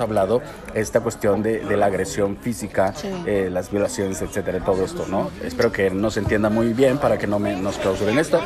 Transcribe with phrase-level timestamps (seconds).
[0.00, 0.42] hablado
[0.74, 2.94] esta cuestión de, de la agresión física,
[3.26, 5.30] eh, las violaciones, etcétera, todo esto, ¿no?
[5.42, 8.40] Espero que nos entienda muy bien para que no me, nos clausuren esto.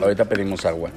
[0.00, 0.90] Ahorita pedimos agua.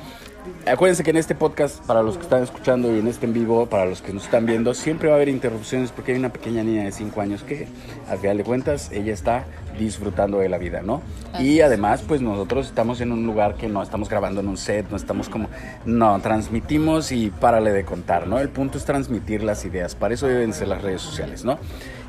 [0.65, 3.65] Acuérdense que en este podcast, para los que están escuchando y en este en vivo,
[3.65, 6.63] para los que nos están viendo, siempre va a haber interrupciones porque hay una pequeña
[6.63, 7.67] niña de 5 años que,
[8.09, 9.43] al final de cuentas, ella está
[9.77, 11.01] disfrutando de la vida, ¿no?
[11.37, 14.89] Y además, pues nosotros estamos en un lugar que no estamos grabando en un set,
[14.89, 15.49] no estamos como,
[15.85, 18.39] no, transmitimos y párale de contar, ¿no?
[18.39, 21.59] El punto es transmitir las ideas, para eso deben ser las redes sociales, ¿no?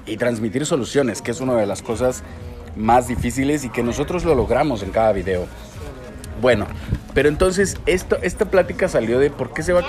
[0.06, 2.22] Y transmitir soluciones, que es una de las cosas
[2.76, 5.46] más difíciles y que nosotros lo logramos en cada video.
[6.40, 6.66] Bueno,
[7.14, 9.84] pero entonces esto, esta plática salió de por qué se va a,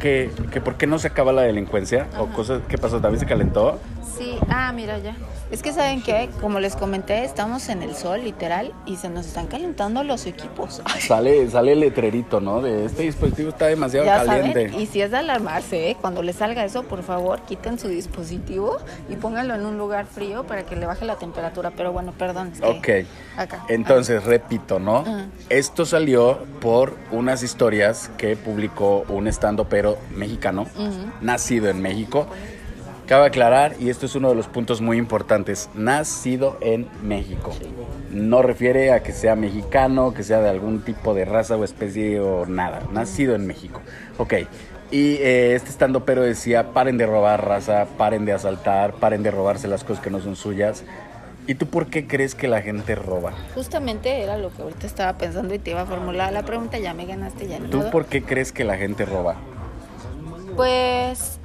[0.00, 3.26] que, que por qué no se acaba la delincuencia o cosas qué pasó, también se
[3.26, 3.80] calentó.
[4.16, 5.14] Sí, ah, mira ya.
[5.50, 9.26] Es que saben que, como les comenté, estamos en el sol, literal, y se nos
[9.26, 10.80] están calentando los equipos.
[11.00, 12.62] Sale, sale el letrerito, ¿no?
[12.62, 14.68] De este dispositivo está demasiado Ya caliente.
[14.68, 15.96] saben, y si es de alarmarse, ¿eh?
[16.00, 18.78] cuando les salga eso, por favor, quiten su dispositivo
[19.10, 21.72] y pónganlo en un lugar frío para que le baje la temperatura.
[21.76, 22.52] Pero bueno, perdón.
[22.54, 23.08] es que Ok.
[23.36, 23.64] Acá.
[23.68, 24.98] Entonces, repito, ¿no?
[24.98, 25.26] Ajá.
[25.50, 30.66] Esto salió por unas historias que publicó un estando pero mexicano,
[31.20, 32.26] nacido en México.
[33.06, 37.52] Cabe aclarar, y esto es uno de los puntos muy importantes, nacido en México.
[38.10, 42.20] No refiere a que sea mexicano, que sea de algún tipo de raza o especie
[42.20, 42.80] o nada.
[42.92, 43.80] Nacido en México.
[44.18, 44.34] Ok.
[44.92, 49.30] Y eh, este estando pero decía, paren de robar raza, paren de asaltar, paren de
[49.30, 50.84] robarse las cosas que no son suyas.
[51.46, 53.32] ¿Y tú por qué crees que la gente roba?
[53.54, 56.94] Justamente era lo que ahorita estaba pensando y te iba a formular la pregunta, ya
[56.94, 57.90] me ganaste, ya ¿Tú modo.
[57.90, 59.36] por qué crees que la gente roba?
[60.54, 61.40] Pues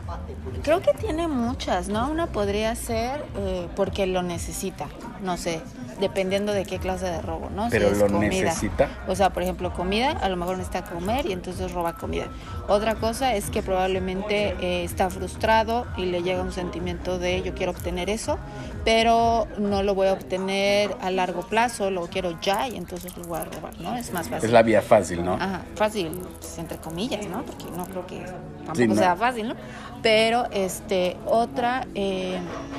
[0.64, 2.10] creo que tiene muchas, ¿no?
[2.10, 4.88] Una podría ser eh, porque lo necesita,
[5.22, 5.62] no sé,
[6.00, 7.66] dependiendo de qué clase de robo, ¿no?
[7.66, 8.30] Si Pero es lo comida.
[8.30, 8.90] necesita.
[9.08, 12.28] O sea, por ejemplo, comida, a lo mejor necesita comer y entonces roba comida.
[12.68, 17.54] Otra cosa es que probablemente eh, está frustrado y le llega un sentimiento de yo
[17.56, 18.38] quiero obtener eso,
[18.86, 23.24] pero no lo voy a obtener a largo plazo, lo quiero ya y entonces lo
[23.24, 23.96] voy a robar, ¿no?
[23.98, 24.46] Es más fácil.
[24.46, 25.34] Es la vía fácil, ¿no?
[25.34, 27.44] Ajá, fácil, pues, entre comillas, ¿no?
[27.44, 28.24] Porque no creo que
[28.68, 28.96] tampoco Sí, no.
[28.96, 29.56] sea fácil, ¿no?
[30.04, 32.38] Pero, este, otra, eh,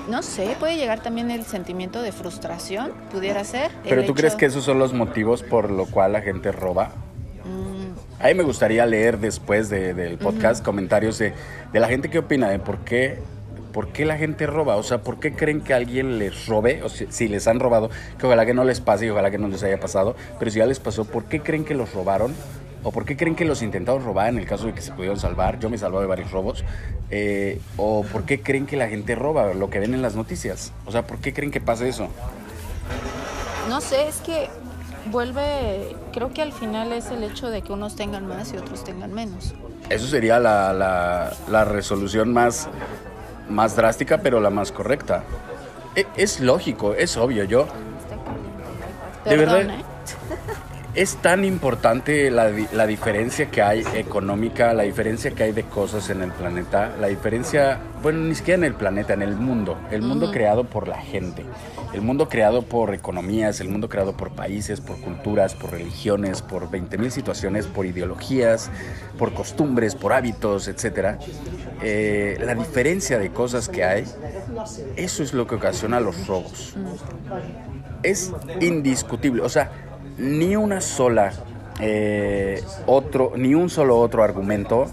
[0.08, 3.70] no sé, puede llegar también el sentimiento de frustración, pudiera ser.
[3.82, 6.92] Pero tú crees que esos son los motivos por lo cual la gente roba?
[7.44, 11.32] Mm, A mí me gustaría leer después de- del podcast comentarios de,
[11.72, 13.18] de la gente que opina de por qué,
[13.72, 14.76] por qué la gente roba.
[14.76, 17.90] O sea, por qué creen que alguien les robe, o si, si les han robado,
[18.18, 20.58] que ojalá que no les pase y ojalá que no les haya pasado, pero si
[20.58, 22.32] ya les pasó, ¿por qué creen que los robaron?
[22.84, 25.18] ¿O por qué creen que los intentaron robar en el caso de que se pudieron
[25.18, 25.58] salvar?
[25.58, 26.64] Yo me he salvado de varios robos.
[27.10, 29.52] Eh, ¿O por qué creen que la gente roba?
[29.54, 30.72] Lo que ven en las noticias.
[30.86, 32.08] O sea, ¿por qué creen que pasa eso?
[33.68, 34.48] no sé, es que
[35.10, 38.82] vuelve, creo que al final es el hecho de que unos tengan más y otros
[38.82, 39.54] tengan menos.
[39.90, 42.68] Eso sería la, la- la resolución más,
[43.50, 45.24] más drástica, pero la más correcta.
[45.94, 47.44] E- Es, lógico, es obvio.
[47.44, 47.66] Yo,
[49.24, 49.84] De Perdón, verdad, ¿eh?
[50.94, 56.10] Es tan importante la, la diferencia que hay económica, la diferencia que hay de cosas
[56.10, 59.78] en el planeta, la diferencia, bueno, ni siquiera en el planeta, en el mundo.
[59.90, 61.44] El mundo creado por la gente.
[61.92, 66.70] El mundo creado por economías, el mundo creado por países, por culturas, por religiones, por
[66.70, 68.70] 20.000 situaciones, por ideologías,
[69.18, 71.18] por costumbres, por hábitos, etc.
[72.40, 74.04] la diferencia de cosas que hay,
[74.96, 76.76] eso es lo que ocasiona los robos
[78.02, 79.42] es indiscutible.
[79.42, 79.87] O sea,
[80.18, 81.32] ni una sola
[81.80, 84.86] eh, otro, ni un solo otro argumento,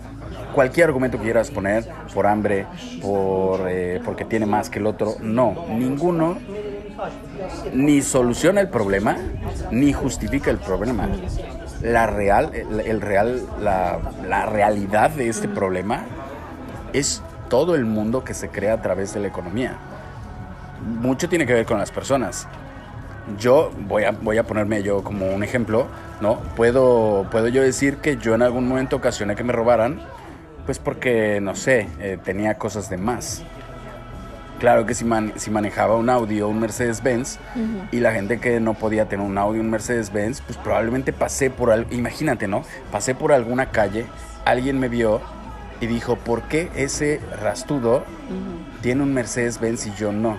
[0.54, 2.68] cualquier argumento que quieras poner, por hambre,
[3.02, 6.38] por eh, porque tiene más que el otro, no, ninguno
[7.74, 9.18] ni soluciona el problema,
[9.72, 11.10] ni justifica el problema.
[11.82, 16.06] La real, el, el real, la, la realidad de este problema
[16.94, 19.78] es todo el mundo que se crea a través de la economía.
[21.02, 22.48] Mucho tiene que ver con las personas
[23.40, 25.88] yo voy a, voy a ponerme yo como un ejemplo,
[26.22, 26.36] ¿no?
[26.56, 30.00] Puedo, puedo yo decir que yo en algún momento ocasioné que me robaran,
[30.66, 33.44] pues porque, no sé, eh, tenía cosas de más.
[34.60, 37.40] Claro que si, man- si manejaba un Audi o un Mercedes-Benz
[37.92, 41.50] y la gente que no podía tener un Audi o un Mercedes-Benz, pues probablemente pasé
[41.50, 42.64] por algo, imagínate, ¿no?
[42.92, 44.06] Pasé por alguna calle,
[44.46, 45.20] alguien me vio
[45.82, 48.06] y dijo, ¿por qué ese rastudo
[48.82, 50.38] tiene un Mercedes-Benz y yo no?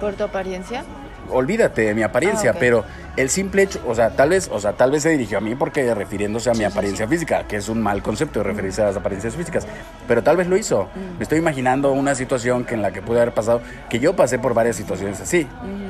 [0.00, 0.84] ¿Por tu apariencia?
[1.30, 2.84] Olvídate de mi apariencia, Ah, pero
[3.16, 5.54] el simple hecho, o sea, tal vez, o sea, tal vez se dirigió a mí
[5.54, 8.96] porque refiriéndose a mi apariencia física, que es un mal concepto de referirse a las
[8.96, 9.66] apariencias físicas,
[10.08, 10.88] pero tal vez lo hizo.
[11.18, 14.38] Me estoy imaginando una situación que en la que pude haber pasado, que yo pasé
[14.38, 15.46] por varias situaciones así.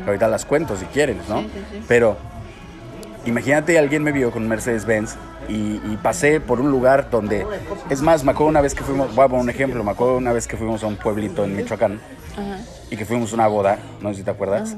[0.07, 1.41] Ahorita las cuento si quieren, ¿no?
[1.43, 1.49] Sí.
[1.89, 2.17] Pero
[3.25, 5.15] Imagínate, alguien me vio con un Mercedes-Benz
[5.49, 7.47] y, y pasé por un lugar donde,
[7.89, 10.17] es más, me acuerdo una vez que fuimos, voy a poner un ejemplo, me acuerdo
[10.17, 12.01] una vez que fuimos a un pueblito en Michoacán
[12.33, 12.59] Ajá.
[12.91, 14.75] y que fuimos a una boda, no sé si te acuerdas,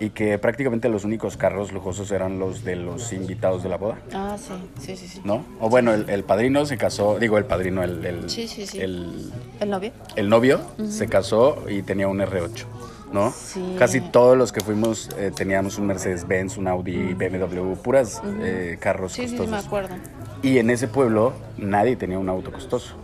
[0.00, 3.98] y que prácticamente los únicos carros lujosos eran los de los invitados de la boda,
[4.14, 5.20] Ah, sí, sí, sí, sí.
[5.24, 5.44] ¿no?
[5.60, 8.80] O bueno, el, el padrino se casó, digo el padrino, el, el, Sí, sí, sí.
[8.80, 9.90] el, ¿El novio?
[10.16, 12.64] el novio se casó y tenía un R8,
[13.12, 13.32] ¿no?
[13.32, 13.74] Sí.
[13.78, 19.12] Casi todos los que fuimos eh, teníamos un Mercedes-Benz, un Audi, BMW, puras eh, carros
[19.12, 19.62] Sí, sí, sí, costosos.
[19.62, 19.96] me acuerdo.
[20.42, 22.94] Y en ese pueblo nadie tenía un auto costoso.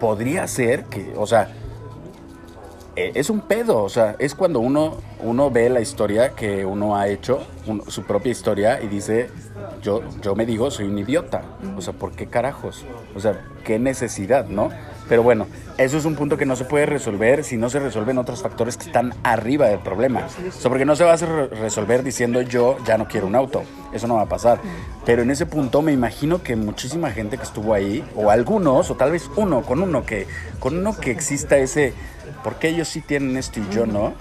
[0.00, 1.50] Podría ser que, o sea,
[2.96, 6.96] eh, es un pedo, o sea, es cuando uno, uno ve la historia que uno
[6.96, 7.40] ha hecho,
[7.88, 9.30] su propia historia, y dice,
[9.82, 11.42] yo, yo me digo, soy un idiota.
[11.76, 12.84] O sea, ¿por qué carajos?
[13.14, 14.70] O sea, ¿qué necesidad, no?
[15.08, 15.46] Pero bueno,
[15.76, 18.76] eso es un punto que no se puede resolver si no se resuelven otros factores
[18.76, 20.26] que están arriba del problema.
[20.48, 23.64] O sea, porque no se va a resolver diciendo yo ya no quiero un auto.
[23.92, 24.60] Eso no va a pasar.
[25.04, 28.94] Pero en ese punto me imagino que muchísima gente que estuvo ahí, o algunos, o
[28.94, 30.26] tal vez uno, con uno que,
[30.58, 31.92] con uno que exista ese,
[32.44, 34.12] ¿por qué ellos sí tienen esto y yo no?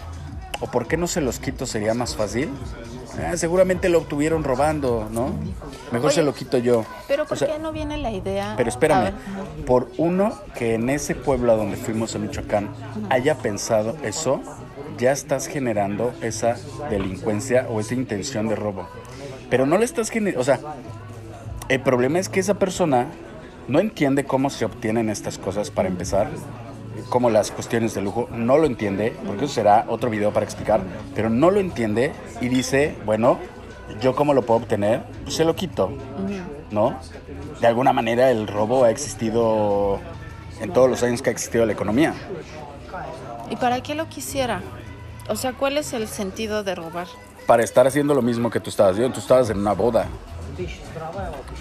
[0.61, 2.49] ¿O por qué no se los quito sería más fácil?
[3.21, 5.29] Ah, seguramente lo obtuvieron robando, ¿no?
[5.91, 6.83] Mejor Oye, se lo quito yo.
[7.07, 8.55] Pero ¿por O sea, qué no viene la idea?
[8.57, 9.13] pero espérame,
[9.67, 12.69] por uno que en ese pueblo a donde fuimos en Michoacán
[13.09, 14.41] haya pensado eso,
[14.97, 16.55] ya estás generando esa
[16.89, 18.87] delincuencia o esa intención de robo.
[19.49, 20.59] Pero no le estás generando, o sea,
[21.69, 23.07] el problema es que esa persona
[23.67, 26.29] no entiende cómo se obtienen estas cosas para empezar,
[27.09, 30.81] como las cuestiones de lujo, no lo entiende, porque eso será otro video para explicar,
[31.15, 32.11] pero no lo entiende
[32.41, 33.39] y dice, bueno,
[34.01, 35.91] yo cómo lo puedo obtener, pues se lo quito,
[36.71, 36.99] ¿no?
[37.61, 39.99] De alguna manera el robo ha existido
[40.61, 42.13] en todos los años que ha existido la economía.
[43.49, 44.61] ¿Y para qué lo quisiera?
[45.29, 47.07] O sea, ¿cuál es el sentido de robar?
[47.45, 50.07] Para estar haciendo lo mismo que tú estabas haciendo, tú estabas en una boda.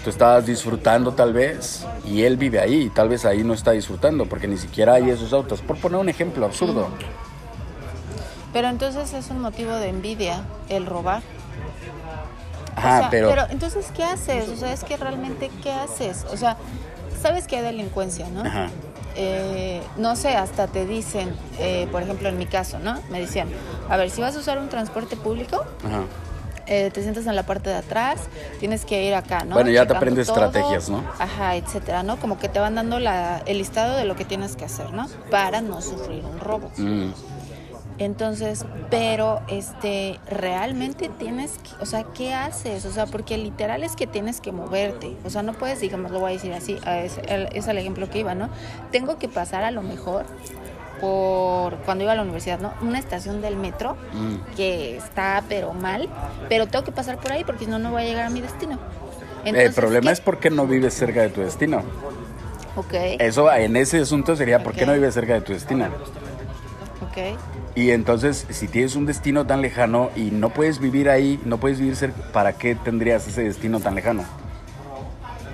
[0.03, 3.71] Tú estabas disfrutando tal vez y él vive ahí y tal vez ahí no está
[3.71, 5.61] disfrutando porque ni siquiera hay esos autos.
[5.61, 6.87] Por poner un ejemplo absurdo.
[8.51, 11.23] Pero entonces es un motivo de envidia el robar.
[12.75, 14.49] Ajá, O sea, pero, entonces, ¿qué haces?
[14.49, 16.25] O sea, es que realmente, ¿qué haces?
[16.31, 16.57] O sea,
[17.21, 18.41] sabes que hay delincuencia, ¿no?
[18.41, 18.69] Ajá.
[19.15, 22.99] Eh, no sé, hasta te dicen, eh, por ejemplo, en mi caso, ¿no?
[23.11, 23.47] Me decían,
[23.89, 26.03] a ver, si vas a usar un transporte público, Ajá.
[26.67, 28.21] Eh, te sientas en la parte de atrás,
[28.59, 29.55] tienes que ir acá, ¿no?
[29.55, 31.03] Bueno, ya te aprendes todo, estrategias, ¿no?
[31.19, 32.17] Ajá, etcétera, ¿no?
[32.19, 35.07] Como que te van dando la, el listado de lo que tienes que hacer, ¿no?
[35.29, 36.71] Para no sufrir un robo.
[36.77, 37.11] Mm.
[37.99, 42.85] Entonces, pero este, realmente tienes, que, o sea, ¿qué haces?
[42.85, 45.15] O sea, porque literal es que tienes que moverte.
[45.25, 46.79] O sea, no puedes, digamos, lo voy a decir así,
[47.27, 48.49] el- es el ejemplo que iba, ¿no?
[48.91, 50.25] Tengo que pasar a lo mejor
[51.01, 52.73] por cuando iba a la universidad, ¿no?
[52.81, 54.55] Una estación del metro Mm.
[54.55, 56.09] que está pero mal,
[56.49, 58.41] pero tengo que pasar por ahí porque si no no voy a llegar a mi
[58.41, 58.79] destino.
[59.43, 60.13] el Entonces, problema ¿qué?
[60.13, 61.81] es por qué no vives cerca de tu destino.
[62.75, 65.85] Ok, Eso en ese asunto sería por qué no vives cerca de tu destino.
[67.01, 67.37] ok.
[67.75, 71.79] Y entonces, si tienes un destino tan lejano y no puedes vivir ahí, no puedes
[71.79, 74.23] vivir cerca, ¿para qué tendrías ese destino tan lejano?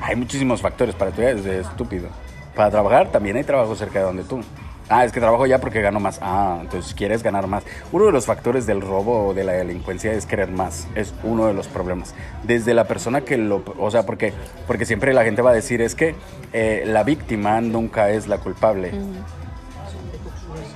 [0.02, 2.08] Hay muchísimos factores para estudiar, es estúpido.
[2.56, 4.42] Para trabajar también hay trabajo cerca de donde tú.
[4.90, 6.18] Ah, es que trabajo ya porque gano más.
[6.22, 7.64] Ah, entonces quieres ganar más.
[7.92, 10.88] Uno de los factores del robo o de la delincuencia es querer más.
[10.96, 12.16] Es uno de los problemas.
[12.44, 13.64] Desde la persona que lo...
[13.78, 14.34] O sea, porque,
[14.66, 16.16] porque siempre la gente va a decir es que
[16.54, 18.92] eh, la víctima nunca es la culpable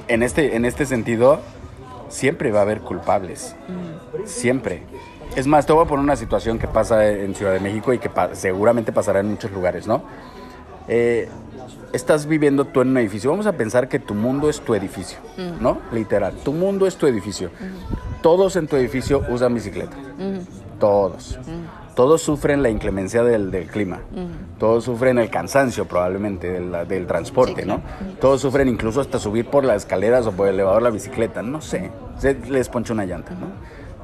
[0.07, 1.39] en este, en este sentido,
[2.09, 3.55] siempre va a haber culpables.
[4.25, 4.83] Siempre.
[5.35, 7.99] Es más, te voy a poner una situación que pasa en Ciudad de México y
[7.99, 10.03] que pa- seguramente pasará en muchos lugares, ¿no?
[10.87, 11.29] Eh,
[11.93, 13.29] estás viviendo tú en un edificio.
[13.29, 15.19] Vamos a pensar que tu mundo es tu edificio,
[15.61, 15.77] ¿no?
[15.91, 16.33] Literal.
[16.43, 17.49] Tu mundo es tu edificio.
[18.21, 19.95] Todos en tu edificio usan bicicleta.
[20.79, 21.37] Todos.
[21.95, 23.99] Todos sufren la inclemencia del, del clima.
[24.57, 27.81] Todos sufren el cansancio probablemente del, del transporte, Sí, ¿no?
[27.81, 28.13] claro.
[28.19, 31.43] Todos sufren incluso hasta subir por las escaleras o por el elevador la bicicleta.
[31.43, 31.91] No sé.
[32.17, 33.47] Se les poncha una llanta, ¿no?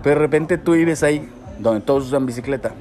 [0.03, 1.27] Pero de repente tú vives ahí
[1.57, 2.71] donde todos usan bicicleta.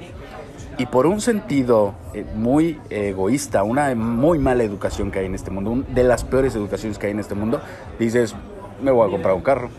[0.79, 5.51] Y por un sentido eh, muy egoísta, una muy mala educación que hay en este
[5.51, 7.59] mundo, un- de las peores educaciones que hay en este mundo,
[7.99, 8.33] dices,
[8.81, 9.69] me voy a comprar un carro.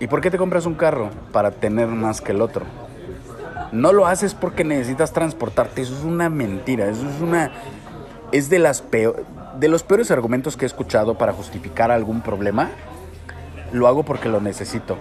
[0.00, 1.10] ¿Y por qué te compras un carro?
[1.32, 2.64] Para tener más que el otro.
[3.70, 7.52] No lo haces porque necesitas transportarte, eso es una mentira, eso es una...
[8.32, 9.14] Es de, las peo-
[9.58, 12.70] de los peores argumentos que he escuchado para justificar algún problema.
[13.72, 14.96] Lo hago porque lo necesito.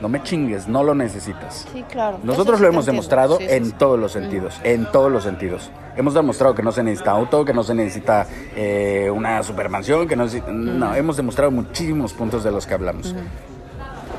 [0.00, 1.66] No me chingues, no lo necesitas.
[1.72, 2.18] Sí, claro.
[2.22, 5.70] Nosotros lo hemos demostrado Sí, sí, en todos los sentidos, en todos los sentidos.
[5.96, 10.14] Hemos demostrado que no se necesita auto, que no se necesita eh, una supermansión, que
[10.16, 13.14] no, se- no, hemos demostrado muchísimos puntos de los que hablamos.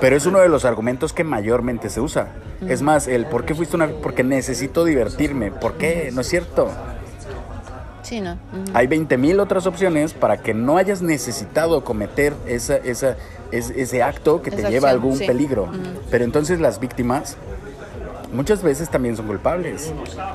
[0.01, 2.29] Pero es uno de los argumentos que mayormente se usa.
[2.67, 3.87] Es más, el ¿por qué fuiste una...?
[3.87, 5.51] Porque necesito divertirme.
[5.51, 6.09] ¿Por qué?
[6.13, 6.69] No es cierto.
[8.03, 8.33] Sí, no.
[8.33, 8.71] Ujú.
[8.73, 13.15] Hay 20 mil otras opciones para que no hayas necesitado cometer esa, esa,
[13.51, 15.25] es- ese acto que te Esa lleva a algún sí.
[15.25, 15.69] peligro.
[16.09, 17.37] Pero entonces las víctimas
[18.33, 19.93] muchas veces también son culpables.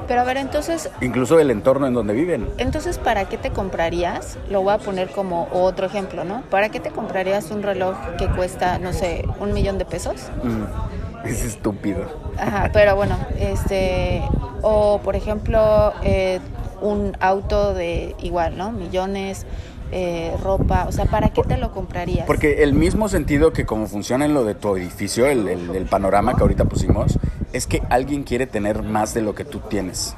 [0.09, 2.49] Pero a ver, entonces, Incluso el entorno en donde viven.
[2.59, 4.38] entonces, ¿para qué te comprarías?
[4.50, 6.42] Lo voy a poner como otro ejemplo, ¿no?
[6.50, 10.14] ¿Para qué te comprarías un reloj que cuesta, no sé, un millón de pesos?
[10.42, 12.07] Mm, es estúpido.
[12.38, 14.23] Ajá, pero bueno, este,
[14.62, 16.40] o por ejemplo, eh,
[16.82, 18.72] un auto de igual, ¿no?
[18.72, 19.46] Millones,
[19.90, 22.26] eh, ropa, o sea, ¿para qué te lo comprarías?
[22.26, 25.86] Porque el mismo sentido que como funciona en lo de tu edificio, el, el- el
[25.86, 27.18] panorama que ahorita pusimos,
[27.52, 30.14] es que alguien quiere tener más de lo que tú tienes.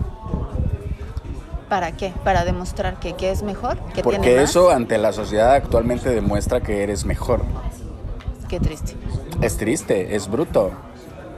[1.69, 2.13] ¿Para qué?
[2.23, 3.79] ¿Para demostrar que, que es mejor?
[3.95, 4.51] ¿Que Porque tiene más?
[4.51, 7.41] eso ante la sociedad actualmente demuestra que eres mejor.
[8.49, 8.95] Qué triste.
[9.41, 10.71] Es triste, es bruto.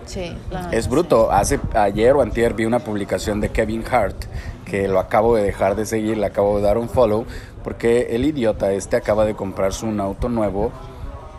[0.05, 1.33] Sí, la Es bruto.
[1.33, 4.17] Hace ayer o antier vi una publicación de Kevin Hart
[4.67, 7.25] que lo acabo de dejar de seguir, le acabo de dar un follow
[7.65, 10.71] porque el idiota este acaba de comprarse un auto nuevo.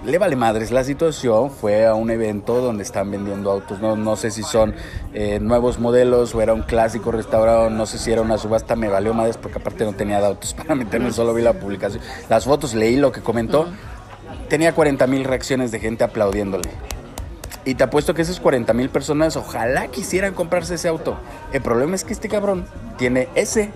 [0.03, 4.15] Le vale madres la situación, fue a un evento donde están vendiendo autos, no, no
[4.15, 4.75] sé si son
[5.13, 8.89] eh, nuevos modelos o era un clásico restaurado, no sé si era una subasta, me
[8.89, 12.03] valió madres porque aparte no tenía de autos para meterme, solo vi la publicación.
[12.29, 13.67] Las fotos, leí lo que comentó,
[14.50, 16.69] tenía 40 mil reacciones de gente aplaudiéndole.
[17.68, 21.18] Y te apuesto que esas 40 mil personas ojalá quisieran comprarse ese auto.
[21.52, 22.66] El problema es que este cabrón
[22.98, 23.72] tiene ese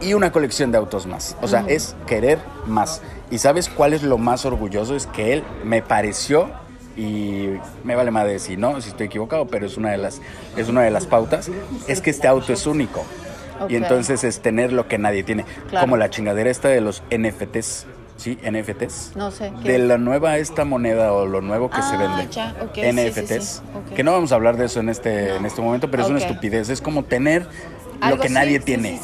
[0.00, 1.36] y una colección de autos más.
[1.42, 3.02] O sea, es querer más.
[3.30, 4.96] ¿Y sabes cuál es lo más orgulloso?
[4.96, 6.48] Es que él me pareció
[6.96, 7.50] y
[7.84, 10.22] me vale madre si no, si estoy equivocado, pero es una de las
[10.56, 11.50] es una de las pautas,
[11.88, 13.04] es que este auto es único.
[13.68, 15.84] Y entonces es tener lo que nadie tiene, Claro.
[15.84, 17.84] como la chingadera esta de los NFTs.
[18.16, 18.38] ¿Sí?
[18.42, 19.52] NFTs No sé.
[19.62, 19.72] ¿qué?
[19.72, 22.32] de la nueva esta moneda o lo nuevo que se Ah, vende.
[22.32, 23.44] ya, ok, sí, sí, NFTs.
[23.44, 23.94] sí, ok.
[23.94, 25.34] Que no vamos a hablar de eso en este, No.
[25.36, 26.68] en este momento, pero es una estupidez.
[26.70, 27.46] Es como tener
[28.08, 29.00] lo que sí, nadie sí, tiene.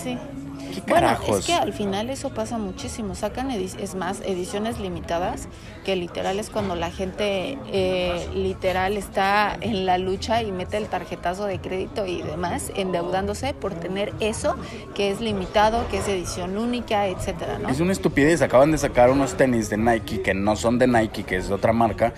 [0.72, 1.40] ¿Qué Bueno, carajos?
[1.40, 3.14] es que al final eso pasa muchísimo.
[3.14, 5.48] Sacan, es más, ediciones limitadas,
[5.84, 10.88] que literal es cuando la gente eh, literal está en la lucha y mete el
[10.88, 14.56] tarjetazo de crédito y demás, endeudándose por tener eso
[14.94, 17.68] que es limitado, que es edición única, etcétera, ¿no?
[17.68, 18.42] Es una estupidez.
[18.42, 21.54] Acaban de sacar unos tenis de Nike que no son de Nike, que es de
[21.54, 22.14] otra marca,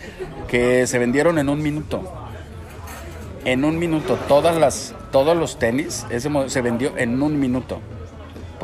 [0.48, 2.02] que se vendieron en un minuto.
[3.44, 4.18] En un minuto.
[4.28, 7.80] Todas las, todos los tenis, ese se vendió en un minuto.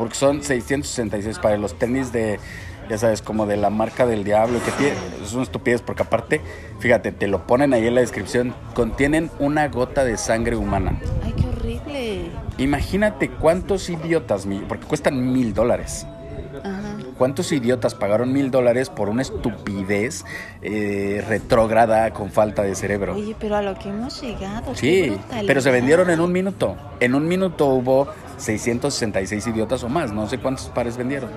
[0.01, 2.39] Porque son 666 para los tenis de,
[2.89, 4.59] ya sabes, como de la marca del diablo.
[4.65, 6.41] Que tiene, es una estupidez porque aparte,
[6.79, 10.99] fíjate, te lo ponen ahí en la descripción, contienen una gota de sangre humana.
[11.23, 12.31] Ay, qué horrible.
[12.57, 16.07] Imagínate cuántos idiotas, porque cuestan mil dólares.
[16.63, 16.97] Ajá.
[17.21, 20.25] ¿Cuántos idiotas pagaron mil dólares por una estupidez
[20.63, 23.13] eh, retrógrada con falta de cerebro?
[23.13, 24.73] Oye, pero a lo que hemos llegado.
[24.73, 25.15] Sí,
[25.45, 26.75] pero se vendieron en un minuto.
[26.99, 28.07] En un minuto hubo
[28.41, 30.11] 666 idiotas o más.
[30.11, 31.29] No sé cuántos pares vendieron.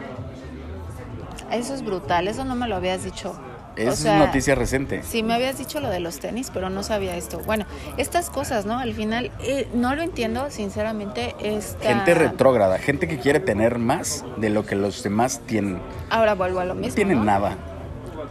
[1.51, 3.35] Eso es brutal, eso no me lo habías dicho.
[3.77, 5.03] Es O sea, noticia reciente.
[5.03, 7.41] Sí, me habías dicho lo de los tenis, pero no sabía esto.
[7.41, 8.79] Bueno, estas cosas, ¿no?
[8.79, 11.35] Al final, eh, no lo entiendo, sinceramente.
[11.41, 11.89] Esta...
[11.89, 15.81] Gente retrógrada, gente que quiere tener más de lo que los demás tienen.
[16.09, 16.91] Ahora vuelvo a lo mismo.
[16.91, 17.25] No tienen ¿no?
[17.25, 17.57] nada.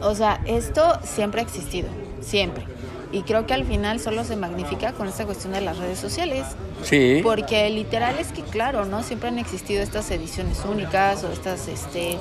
[0.02, 1.90] O sea, esto siempre ha existido,
[2.22, 2.66] siempre.
[3.14, 6.46] Y creo que al final solo se magnifica con esta cuestión de las redes sociales.
[6.82, 7.20] Sí.
[7.24, 9.04] Porque literal es que, claro, ¿no?
[9.04, 12.18] Siempre han existido estas ediciones únicas o estas, este,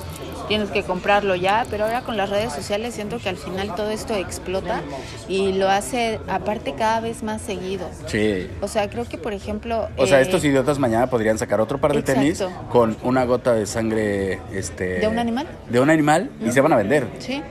[0.47, 3.89] tienes que comprarlo ya, pero ahora con las redes sociales siento que al final todo
[3.89, 4.81] esto explota
[5.27, 7.87] y lo hace, aparte, cada vez más seguido.
[8.05, 8.47] Sí.
[8.61, 9.89] O sea, creo que, por ejemplo...
[9.97, 13.53] O sea, eh, estos idiotas mañana podrían sacar otro par de tenis con una gota
[13.53, 15.47] de sangre este ¿De un animal?
[15.69, 17.07] De un animal y se van a vender.
[17.17, 17.41] Sí,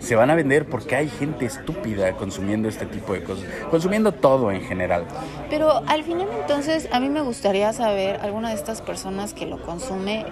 [0.00, 4.50] Se van a vender porque hay gente estúpida consumiendo este tipo de cosas, consumiendo todo
[4.50, 5.04] en general.
[5.48, 9.60] pero al final entonces a mí me gustaría saber, alguna de estas personas que lo
[9.62, 10.24] consume,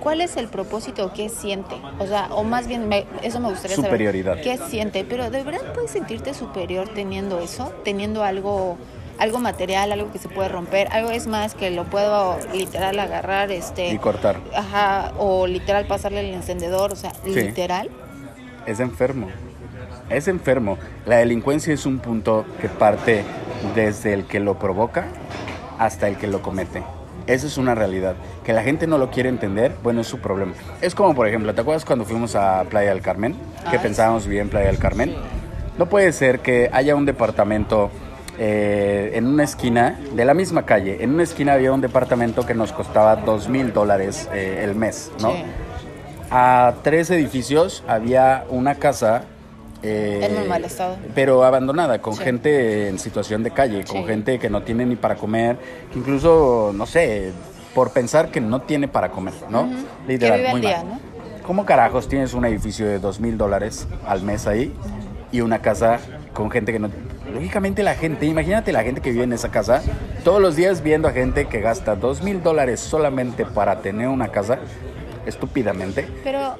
[0.00, 1.10] ¿cuál es el propósito?
[1.14, 1.74] ¿Qué siente?
[1.98, 4.32] O sea, o más bien, me- eso me gustaría Superioridad.
[4.32, 4.44] saber.
[4.44, 5.04] ¿Qué siente?
[5.08, 7.72] Pero ¿de verdad puedes sentirte superior teniendo eso?
[7.84, 8.76] Teniendo algo
[9.16, 13.52] algo material, algo que se puede romper, algo es más que lo puedo literal agarrar,
[13.52, 13.90] este...
[13.90, 14.40] Y cortar.
[14.52, 17.90] Ajá, o literal pasarle el encendedor, o sea, literal.
[18.66, 19.28] Es enfermo.
[20.10, 20.78] Es enfermo.
[21.06, 23.24] La delincuencia es un punto que parte
[23.74, 25.06] desde el que lo provoca
[25.78, 26.82] hasta el que lo comete.
[27.26, 28.16] Esa es una realidad.
[28.44, 30.52] Que la gente no lo quiere entender, bueno, es su problema.
[30.82, 33.34] Es como, por ejemplo, ¿te acuerdas cuando fuimos a Playa del Carmen?
[33.70, 35.14] Que pensábamos vivir en Playa del Carmen.
[35.78, 37.90] No puede ser que haya un departamento
[38.38, 41.02] eh, en una esquina de la misma calle.
[41.02, 45.10] En una esquina había un departamento que nos costaba dos mil dólares eh, el mes,
[45.20, 45.32] ¿no?
[45.32, 45.44] Sí.
[46.36, 49.22] A tres edificios había una casa
[49.86, 50.96] eh, En muy mal estado.
[51.14, 52.24] Pero abandonada, con Sí.
[52.24, 54.04] gente en situación de calle, con Sí.
[54.04, 55.58] gente que no tiene ni para comer,
[55.92, 57.32] que incluso, no sé,
[57.74, 59.64] por pensar que no tiene para comer, ¿no?
[59.64, 59.74] Ujú.
[60.08, 60.86] Literal, vive muy día, mal.
[60.88, 61.00] ¿no?
[61.46, 64.72] ¿Cómo carajos tienes un edificio de dos mil dólares al mes ahí
[65.30, 66.00] y una casa
[66.32, 66.88] con gente que no...
[67.32, 69.82] Lógicamente la gente, imagínate la gente que vive en esa casa,
[70.24, 74.28] todos los días viendo a gente que gasta dos mil dólares solamente para tener una
[74.28, 74.58] casa,
[75.26, 76.08] estúpidamente.
[76.22, 76.56] Pero,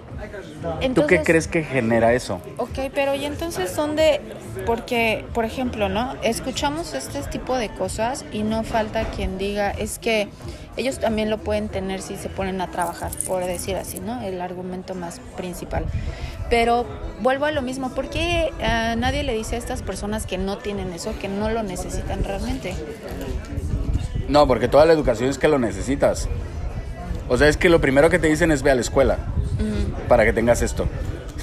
[0.80, 0.94] entonces...
[0.94, 2.40] ¿Tú qué crees que genera eso?
[2.56, 4.20] Ok, pero y entonces dónde,
[4.66, 6.14] porque, por ejemplo, ¿no?
[6.22, 10.28] Escuchamos este tipo de cosas y no falta quien diga, es que
[10.76, 14.20] ellos también lo pueden tener si se ponen a trabajar, por decir así, ¿no?
[14.22, 15.84] El argumento más principal.
[16.50, 16.84] Pero
[17.20, 20.58] vuelvo a lo mismo, ¿por qué a nadie le dice a estas personas que no
[20.58, 22.74] tienen eso, que no lo necesitan realmente?
[24.28, 26.28] No, porque toda la educación es que lo necesitas.
[27.28, 29.18] O sea, es que lo primero que te dicen es ve a la escuela
[30.08, 30.86] para que tengas esto.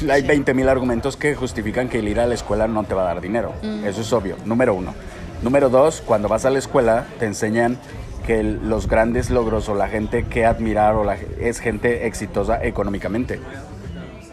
[0.10, 0.28] Hay Sí.
[0.28, 3.06] 20 mil argumentos que justifican que el ir a la escuela no te va a
[3.14, 3.54] dar dinero.
[3.86, 4.36] Eso es obvio.
[4.46, 4.94] Número uno.
[5.42, 7.78] Número dos, cuando vas a la escuela te enseñan
[8.26, 12.64] que el- los grandes logros o la gente que admirar o la, es gente exitosa
[12.64, 13.40] económicamente.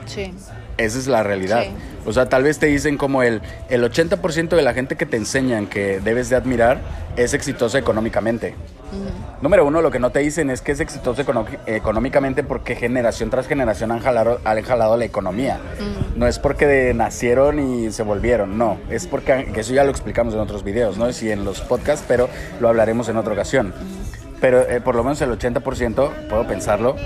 [0.07, 0.33] Sí,
[0.79, 1.65] Esa es la realidad.
[1.65, 1.71] Sí.
[2.07, 5.17] O sea, tal vez te dicen como el, el 80% de la gente que te
[5.19, 6.79] enseñan que debes de admirar
[7.17, 8.55] es exitosa económicamente.
[9.43, 11.23] Número uno, lo que no te dicen es que es exitoso
[11.67, 15.59] económicamente porque generación tras generación han jalado, han jalado la economía.
[16.17, 18.79] No es porque de- nacieron y se volvieron, no.
[18.91, 21.13] Es porque, que eso ya lo explicamos en otros videos, ¿no?
[21.13, 22.29] Sí, en los podcasts, pero
[22.61, 23.75] lo hablaremos en otra ocasión.
[24.41, 26.97] Pero eh, por lo menos el 80%, puedo pensarlo,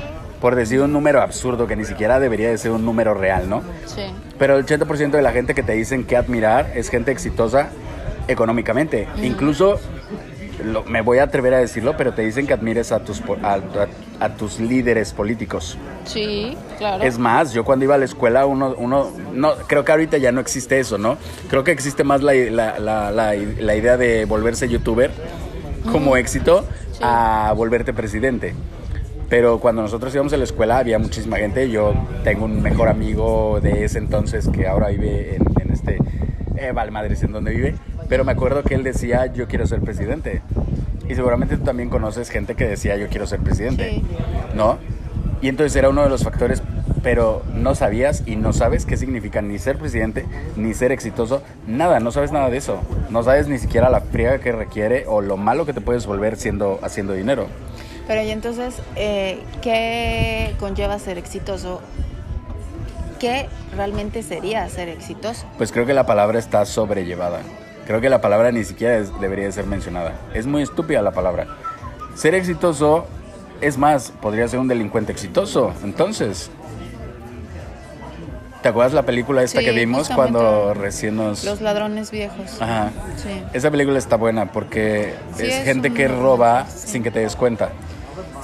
[0.43, 3.63] por decir un número absurdo que ni siquiera debería de ser un número real, ¿no?
[3.87, 4.03] sí.
[4.39, 7.71] Pero el 80% de la gente que te dicen que admirar es gente exitosa
[8.29, 9.07] económicamente.
[9.23, 9.79] Incluso,
[10.65, 13.55] lo- me voy a atrever a decirlo, pero te dicen que admires a tus, a,
[13.55, 13.61] a-
[14.25, 15.79] a tus líderes políticos.
[16.05, 17.05] Sí, claro.
[17.05, 20.33] Es más, yo cuando iba a la escuela, uno, uno, no, creo que ahorita ya
[20.33, 21.19] no existe eso, ¿no?
[21.49, 25.11] Creo que existe más la, la- la- la- la idea de volverse youtuber
[25.91, 26.99] como éxito Sí.
[27.03, 28.55] a volverte presidente.
[29.33, 31.71] Pero cuando nosotros íbamos a la escuela había muchísima gente.
[31.71, 35.97] Yo tengo un mejor amigo de ese entonces que ahora vive en, en este...
[36.59, 37.75] Eh, vale, madres, en donde vive.
[38.11, 40.42] Pero me acuerdo que él decía, yo quiero ser presidente.
[41.09, 43.92] Y seguramente tú también conoces gente que decía, yo quiero ser presidente.
[43.92, 44.03] Sí.
[44.55, 44.77] ¿No?
[45.40, 46.62] Y entonces era uno de los factores,
[47.03, 52.01] pero no sabías y no sabes qué significa ni ser presidente, ni ser exitoso, nada,
[52.01, 52.83] no sabes nada de eso.
[53.09, 56.37] No sabes ni siquiera la friega que requiere o lo malo que te puedes volver
[56.37, 57.47] siendo, haciendo dinero.
[58.07, 61.81] Pero y entonces, eh, ¿qué conlleva ser exitoso?
[63.21, 65.47] ¿Qué realmente sería ser exitoso?
[65.57, 67.41] Pues creo que la palabra está sobrellevada.
[67.87, 70.15] Creo que la palabra ni siquiera es- debería de ser mencionada.
[70.35, 71.47] Es muy estúpida la palabra.
[72.17, 73.07] Ser exitoso,
[73.61, 75.73] es más, podría ser un delincuente exitoso.
[75.85, 76.51] Entonces,
[78.62, 81.45] ¿te acuerdas la película esta Sí, que vimos cuando recién nos...
[81.45, 82.61] Los ladrones viejos.
[82.61, 82.91] Ajá.
[83.17, 83.43] Sí.
[83.53, 86.88] Esa película está buena porque Sí, es, es gente un- que roba sí.
[86.88, 87.71] sin que te des cuenta.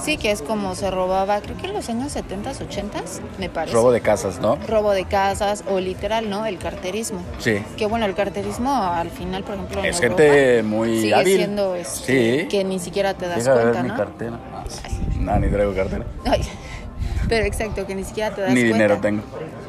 [0.01, 3.75] Sí, que es como se robaba, creo que en los años 70s, 80s, me parece.
[3.75, 4.55] Robo de casas, ¿no?
[4.67, 6.45] Robo de casas o literal, ¿no?
[6.45, 7.19] El carterismo.
[7.39, 7.61] Sí.
[7.77, 11.37] Que bueno, el carterismo al final, por ejemplo, en Es Europa, gente muy sigue hábil.
[11.37, 12.47] siendo este, Sí.
[12.47, 13.97] que ni siquiera te das Deja de ver cuenta, mi ¿no?
[13.97, 14.39] cartera.
[15.19, 16.05] No, ni traigo cartera.
[16.25, 16.41] Ay,
[17.27, 18.73] pero exacto, que ni siquiera te das Ni cuenta.
[18.77, 19.23] dinero tengo.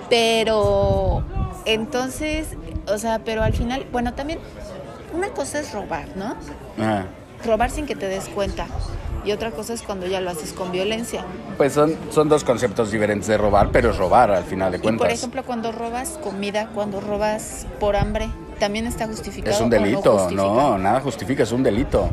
[0.08, 1.24] Pero
[1.64, 2.48] entonces,
[2.86, 4.38] o sea, pero al final, bueno, también
[5.12, 6.36] una cosa es robar, ¿no?
[6.82, 7.06] Ajá.
[7.44, 8.66] Robar sin que te des cuenta.
[9.24, 11.24] Y otra cosa es cuando ya lo haces con violencia.
[11.58, 14.80] Pues son, son dos conceptos diferentes de robar, pero es robar al final de Y
[14.80, 15.06] cuentas.
[15.06, 19.54] por ejemplo, cuando robas comida, cuando robas por hambre, también está justificado.
[19.54, 22.08] es un no delito, no, nada justifica, es un delito.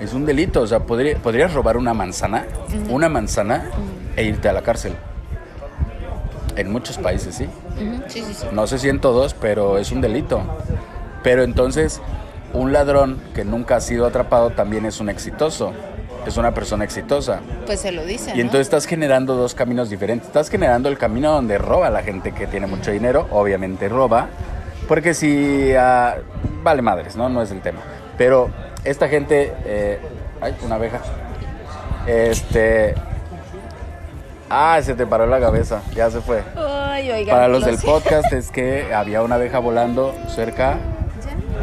[0.00, 2.46] Es un delito, o sea, podría- podrías robar una manzana,
[2.88, 3.70] una manzana
[4.16, 4.94] e irte a la cárcel.
[6.56, 7.44] En muchos países, sí.
[7.44, 8.46] Ujú, Sí, sí, sí.
[8.52, 10.42] No sé si en todos, pero es un delito.
[11.22, 12.00] Pero entonces,
[12.52, 15.72] un ladrón que nunca ha sido atrapado también es un exitoso.
[16.26, 17.40] Es una persona exitosa.
[17.64, 18.34] Pues se lo dicen.
[18.34, 18.42] Y ¿no?
[18.42, 20.28] entonces estás generando dos caminos diferentes.
[20.28, 24.28] Estás generando el camino donde roba la gente que tiene mucho dinero, obviamente roba,
[24.86, 25.72] porque si...
[25.78, 26.16] ah,
[26.62, 27.28] vale madres, ¿no?
[27.30, 27.80] No es el tema.
[28.18, 28.50] Pero
[28.84, 29.54] esta gente...
[29.64, 29.98] eh,
[30.40, 31.00] ay, una abeja.
[32.06, 32.94] Este...
[34.50, 36.42] Ah, se te paró la cabeza, ya se fue.
[36.56, 40.76] Ay, oigan, Para los lo del podcast es que había una abeja volando cerca,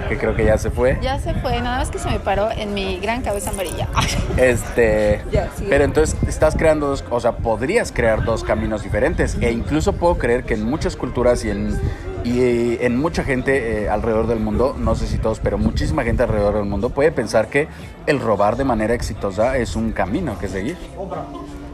[0.09, 0.97] que creo que ya se fue.
[1.01, 3.87] ya se fue, nada más que se me paró en mi gran cabeza amarilla.
[4.37, 5.21] Este,
[5.67, 10.17] pero entonces estás creando dos, o sea, podrías crear dos caminos diferentes e incluso puedo
[10.17, 11.79] creer que en muchas culturas y en
[12.23, 16.23] y en mucha gente eh, alrededor del mundo, no sé si todos, pero muchísima gente
[16.23, 17.67] alrededor del mundo puede pensar que
[18.05, 20.77] el robar de manera exitosa es un camino que seguir.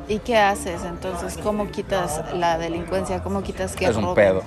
[0.08, 1.38] ¿Y qué haces entonces?
[1.42, 3.24] ¿Cómo quitas la delincuencia?
[3.24, 4.44] ¿Cómo quitas que es un pedo.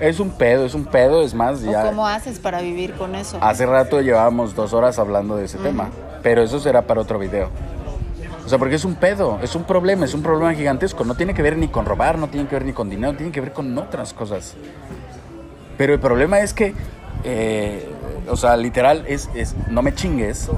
[0.00, 1.82] Es un pedo, es un pedo, es más, ¿O ya...
[1.82, 3.38] cómo haces para vivir con eso?
[3.40, 5.90] Hace rato llevábamos dos horas hablando de ese tema,
[6.22, 7.50] pero eso será para otro video.
[8.44, 11.04] O sea, porque es un pedo, es un problema, es un problema gigantesco.
[11.04, 13.30] No tiene que ver ni con robar, no tiene que ver ni con dinero, tiene
[13.30, 14.54] que ver con otras cosas.
[15.76, 16.74] Pero el problema es que,
[17.24, 17.86] eh,
[18.26, 20.48] o sea, literal, es, es no me chingues.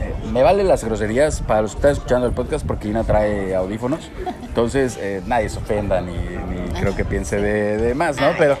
[0.00, 3.54] Eh, me vale las groserías para los que están escuchando el podcast porque Ina trae
[3.54, 4.10] audífonos.
[4.42, 8.30] Entonces, eh, nadie se ofenda ni, ni creo que piense de, de más, ¿no?
[8.36, 8.58] Pero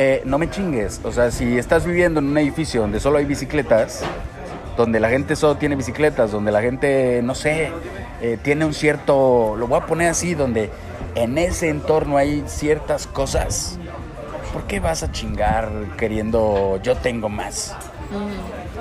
[0.00, 1.00] eh, no me chingues.
[1.02, 4.02] O sea, si estás viviendo en un edificio donde solo hay bicicletas,
[4.76, 7.72] donde la gente solo tiene bicicletas, donde la gente, no sé,
[8.22, 10.70] eh, tiene un cierto, lo voy a poner así, donde
[11.16, 13.76] en ese entorno hay ciertas cosas,
[14.52, 17.74] ¿por qué vas a chingar queriendo yo tengo más?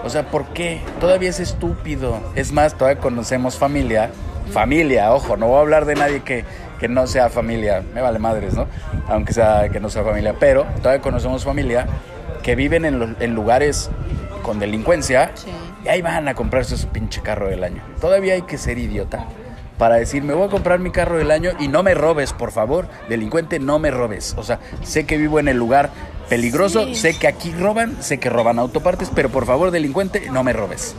[0.06, 0.82] O sea, ¿por qué?
[1.00, 2.20] Todavía es estúpido.
[2.36, 4.12] Es más, todavía conocemos familia.
[4.52, 6.46] Familia, ojo, no voy a hablar de nadie que,
[6.80, 7.84] que no sea familia.
[7.94, 8.68] Me vale madres, ¿no?
[9.08, 10.36] Aunque sea que no sea familia.
[10.40, 11.88] Pero todavía conocemos familia
[12.44, 13.90] que viven en, lugares
[14.44, 15.50] con delincuencia Sí.
[15.84, 17.84] y ahí van a comprarse su pinche carro del año.
[18.00, 19.26] Todavía hay que ser idiota
[19.78, 22.52] para decir, me voy a comprar mi carro del año y no me robes, por
[22.52, 22.88] favor.
[23.10, 24.34] Delincuente, no me robes.
[24.38, 25.90] O sea, sé que vivo en el lugar
[26.30, 26.96] peligroso, Sí.
[26.96, 30.96] sé que aquí roban, sé que roban autopartes, pero por favor, delincuente, no me robes.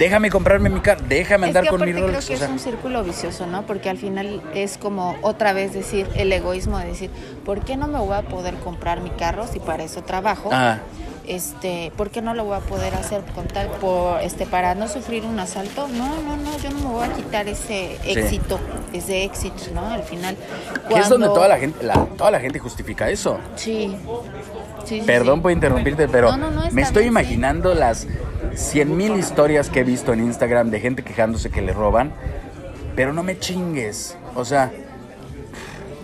[0.00, 2.26] Déjame comprarme mi carro, déjame andar es que con mi aparte creo Rolex.
[2.26, 3.66] que o sea, es un círculo vicioso, ¿no?
[3.66, 7.10] Porque al final es como otra vez decir el egoísmo de decir,
[7.44, 10.48] ¿por qué no me voy a poder comprar mi carro si para eso trabajo?
[10.52, 10.78] Ah.
[11.26, 14.88] Este, ¿por qué no lo voy a poder hacer con tal por este para no
[14.88, 15.86] sufrir un asalto?
[15.86, 18.58] No, no, no, yo no me voy a quitar ese éxito,
[18.94, 19.86] ese éxito, ¿no?
[19.86, 20.34] Al final
[20.88, 23.38] que es donde cuando- toda la gente, la- toda la gente justifica eso.
[23.54, 23.94] Sí.
[25.06, 25.40] Perdón sí.
[25.42, 28.06] por interrumpirte, pero No, no, no, me estoy bien, imaginando las
[28.54, 32.12] 100 mil historias que he visto en Instagram de gente quejándose que le roban,
[32.96, 34.16] pero no me chingues.
[34.34, 34.70] O sea,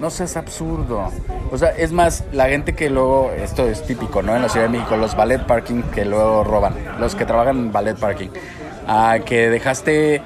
[0.00, 1.10] no seas absurdo.
[1.50, 4.34] O sea, es más, la gente que luego, esto es típico, ¿no?
[4.36, 7.72] En la Ciudad de México, los ballet parking que luego roban, los que trabajan en
[7.72, 8.28] ballet parking,
[8.86, 10.22] ah, que dejaste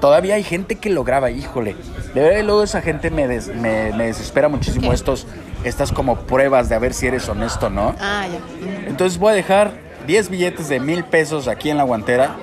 [0.00, 1.76] todavía hay gente que lo graba, híjole.
[2.14, 4.94] De verdad, luego esa gente me, des- me, me desespera muchísimo ¿Qué?
[4.94, 5.26] estos,
[5.62, 7.94] estas como pruebas de a ver si eres honesto, ¿no?
[8.00, 8.88] Ah, ya.
[8.88, 9.72] Entonces voy a dejar
[10.10, 12.34] 10 billetes de mil pesos aquí en la guantera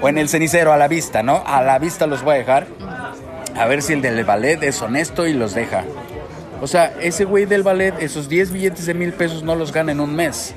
[0.00, 1.42] o en el cenicero a la vista, ¿no?
[1.44, 2.68] A la vista los voy a dejar.
[3.56, 5.82] A ver si el del ballet es honesto y los deja.
[6.60, 9.90] O sea, ese güey del ballet, esos 10 billetes de mil pesos no los gana
[9.90, 10.54] en un mes.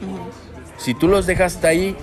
[0.78, 1.98] Si tú los dejaste ahí,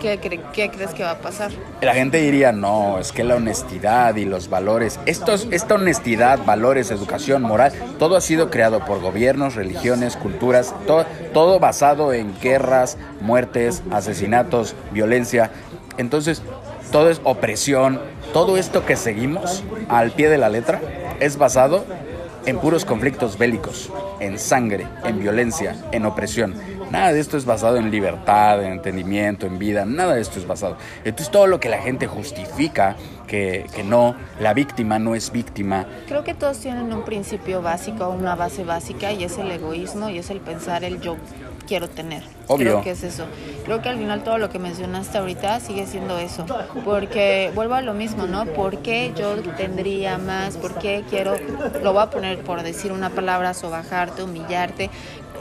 [0.00, 1.50] ¿Qué, cre- qué crees que va a pasar?
[1.82, 7.42] la gente diría, no, es que la honestidad y los valores, esta honestidad, valores, educación,
[7.42, 10.74] moral, todo ha sido creado por gobiernos, religiones, culturas,
[11.34, 15.50] todo basado en guerras, muertes, asesinatos, violencia.
[15.98, 16.42] Entonces,
[16.92, 18.00] todo es opresión,
[18.32, 20.80] todo esto que seguimos al pie de la letra
[21.20, 21.84] es basado
[22.46, 26.54] en puros conflictos bélicos, en sangre, en violencia, en opresión.
[26.90, 30.46] Nada de esto es basado en libertad, en entendimiento, en vida, nada de esto es
[30.46, 30.76] basado.
[31.04, 35.86] Entonces todo lo que la gente justifica, que, que no, la víctima no es víctima,
[36.06, 40.18] Creo que todos tienen un principio básico, una base básica, y es el egoísmo y
[40.18, 41.16] es el pensar el yo
[41.66, 42.24] quiero tener.
[42.48, 42.66] Obvio.
[42.66, 43.26] Creo que es eso.
[43.64, 46.44] Creo que al final todo lo que mencionaste ahorita sigue siendo eso.
[46.84, 48.44] Porque vuelvo a lo mismo, ¿no?
[48.46, 50.56] ¿Por qué yo tendría más?
[50.56, 51.36] ¿Por qué quiero,
[51.82, 54.90] lo voy a poner por decir una palabra, sobajarte, humillarte?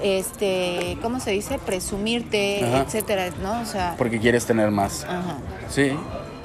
[0.04, 1.60] Este, ¿cómo se dice?
[1.60, 2.84] Presumirte, Ajá.
[2.88, 3.62] etcétera, ¿no?
[3.62, 5.04] O sea, porque quieres tener más.
[5.04, 5.38] ajá.
[5.70, 5.92] Sí,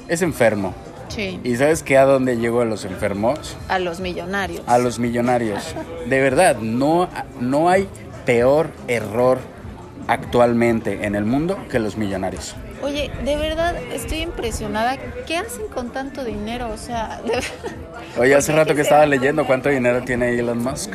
[0.07, 0.73] es enfermo.
[1.07, 1.39] Sí.
[1.43, 3.55] ¿Y sabes qué a dónde llegó a los enfermos?
[3.69, 4.61] A los millonarios.
[4.67, 5.75] A los millonarios.
[6.07, 7.07] De verdad, no,
[7.39, 7.87] no hay
[8.25, 9.39] peor error
[10.07, 12.55] actualmente en el mundo que los millonarios.
[12.83, 14.97] Oye, de verdad estoy impresionada.
[15.25, 16.69] ¿Qué hacen con tanto dinero?
[16.71, 17.41] O sea, de-
[18.21, 20.91] Oye, hace ¿Por qué rato que estaba leyendo cuánto dinero tiene Elon Musk.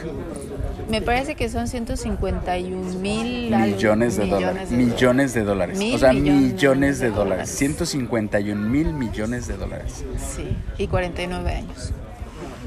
[0.91, 4.71] Me parece que son 151 mil Millones de dólares.
[4.71, 5.79] Millones de dólares.
[5.79, 7.49] Mil O sea, millones millones de de dólares.
[7.49, 7.51] dólares.
[7.51, 10.05] 151 mil millones de dólares.
[10.19, 11.93] Sí, y 49 años.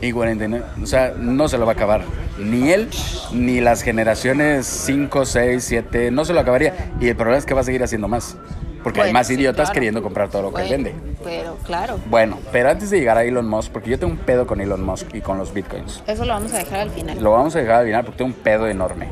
[0.02, 0.66] Y 49.
[0.82, 2.02] O sea, no se lo va a acabar.
[2.38, 2.90] Ni él,
[3.32, 6.12] ni las generaciones 5, 6, 7.
[6.12, 6.92] No se lo acabaría.
[7.00, 8.36] Y el problema es que va a seguir haciendo más.
[8.84, 9.74] Porque hay más sí, idiotas claro.
[9.74, 10.93] queriendo comprar todo lo que él vende.
[11.24, 14.46] Pero claro, Bueno, pero antes de llegar a Elon Musk, porque yo tengo un pedo
[14.46, 16.04] con Elon Musk y con los bitcoins.
[16.06, 17.24] eso lo vamos a dejar al final.
[17.24, 19.08] Lo vamos a dejar al final porque tengo un pedo enorme.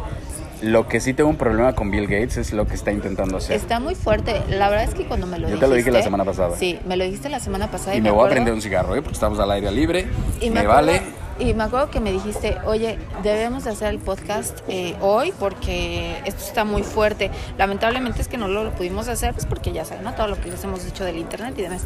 [0.62, 3.56] Lo que sí tengo un problema con Bill Gates es lo que está intentando hacer.
[3.56, 4.42] Está muy fuerte.
[4.50, 5.66] La verdad es que cuando me lo Yo dijiste...
[5.66, 6.56] te lo dije la semana pasada.
[6.56, 7.96] Sí, me lo dijiste la semana pasada.
[7.96, 9.02] Y, y me voy a prender un cigarro, ¿eh?
[9.02, 10.06] porque estamos al aire libre.
[10.40, 11.02] Y me, me, acuerdo, vale.
[11.42, 16.22] Y me acuerdo que me dijiste, oye, debemos de hacer el podcast eh, hoy porque
[16.24, 17.32] esto está muy fuerte.
[17.58, 20.14] Lamentablemente es que no lo, pudimos hacer, pues porque ya saben, ¿no?
[20.14, 21.82] Todo lo que les hemos dicho del internet y demás.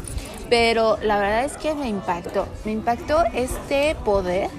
[0.50, 2.46] Pero la verdad es que me impactó.
[2.66, 4.50] Me impactó este poder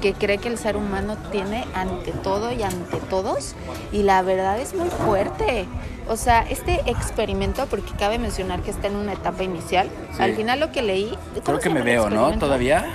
[0.00, 3.56] que cree que el ser humano tiene ante todo y ante todos.
[3.90, 5.66] Y la verdad es muy fuerte.
[6.08, 10.22] O sea, este experimento, porque cabe mencionar que está en una etapa inicial, Sí.
[10.22, 11.18] al final lo que leí...
[11.32, 12.38] ¿cómo Creo que me veo, ¿no?
[12.38, 12.86] ¿Todavía?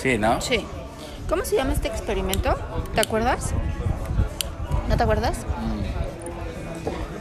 [0.00, 0.40] Sí, ¿no?
[0.40, 0.64] Sí.
[1.28, 2.56] ¿Cómo se llama este experimento?
[2.94, 3.52] ¿Te acuerdas?
[4.88, 5.38] ¿No te acuerdas?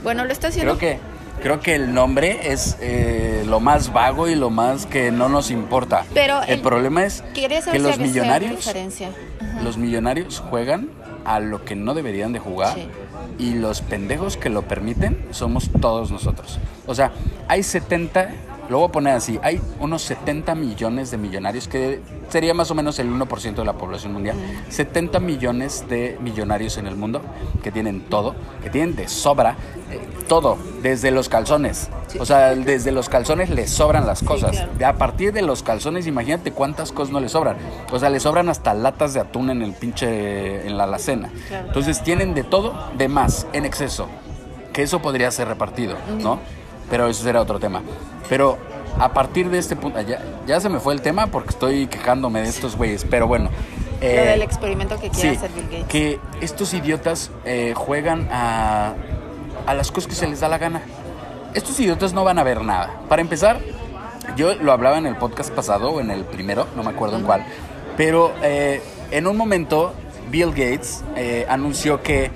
[0.03, 0.75] Bueno, lo está haciendo...
[0.75, 0.77] Mm.
[0.77, 0.99] Creo que,
[1.43, 5.51] creo que el nombre es eh, lo más vago y lo más que no nos
[5.51, 6.05] importa.
[6.13, 7.47] Pero el, el- problema es que
[7.79, 8.73] los millonarios,
[9.63, 10.89] los millonarios juegan
[11.25, 12.87] a lo que no deberían de jugar Sí.
[13.37, 16.57] y los pendejos que lo permiten somos todos nosotros.
[16.87, 17.11] O sea,
[17.47, 18.29] hay 70,
[18.69, 22.75] lo voy a poner así, hay unos 70 millones de millonarios que sería más o
[22.75, 24.37] menos el 1% de la población mundial.
[24.69, 27.21] 70 millones de millonarios en el mundo
[27.63, 29.55] que tienen todo, que tienen de sobra
[29.89, 31.89] eh, todo, desde los calzones.
[32.19, 34.51] O sea, desde los calzones les sobran las cosas.
[34.77, 34.95] claro.
[34.95, 37.57] A partir de los calzones, imagínate cuántas cosas no les sobran.
[37.91, 41.31] O sea, les sobran hasta latas de atún en el pinche en la alacena.
[41.47, 41.67] Claro.
[41.67, 44.07] Entonces tienen de todo, de más, en exceso.
[44.73, 46.39] Que eso podría ser repartido, ¿no?
[46.91, 47.81] Pero eso será otro tema.
[48.29, 48.57] Pero
[48.99, 52.41] a partir de este punto, ya, ya se me fue el tema porque estoy quejándome
[52.41, 53.05] de estos güeyes.
[53.09, 53.49] Pero bueno.
[53.99, 55.87] Lo eh, del experimento que quiere sí, hacer Bill Gates.
[55.87, 58.93] que estos idiotas eh, juegan a,
[59.65, 60.81] a las cosas que se les da la gana.
[61.53, 63.01] Estos idiotas no van a ver nada.
[63.09, 63.59] Para empezar,
[64.35, 67.23] yo lo hablaba en el podcast pasado o en el primero, no me acuerdo en
[67.23, 67.45] cuál,
[67.97, 69.93] pero eh, en un momento
[70.29, 72.31] Bill Gates eh, anunció que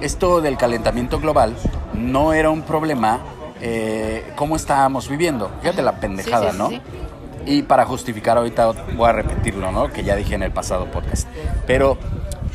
[0.00, 1.56] esto del calentamiento global
[1.94, 3.20] no era un problema
[3.62, 5.50] eh, como estábamos viviendo.
[5.60, 6.68] Fíjate la pendejada, sí, sí, ¿no?
[6.68, 6.80] sí.
[7.46, 9.90] Y para justificar ahorita voy a repetirlo, ¿no?
[9.92, 11.28] Que ya dije en el pasado podcast.
[11.66, 11.96] Pero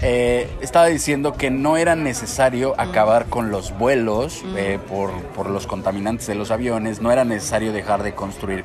[0.02, 5.66] eh, estaba diciendo que no era necesario acabar con los vuelos eh, por, por los
[5.66, 8.64] contaminantes de los aviones, no era necesario dejar de construir,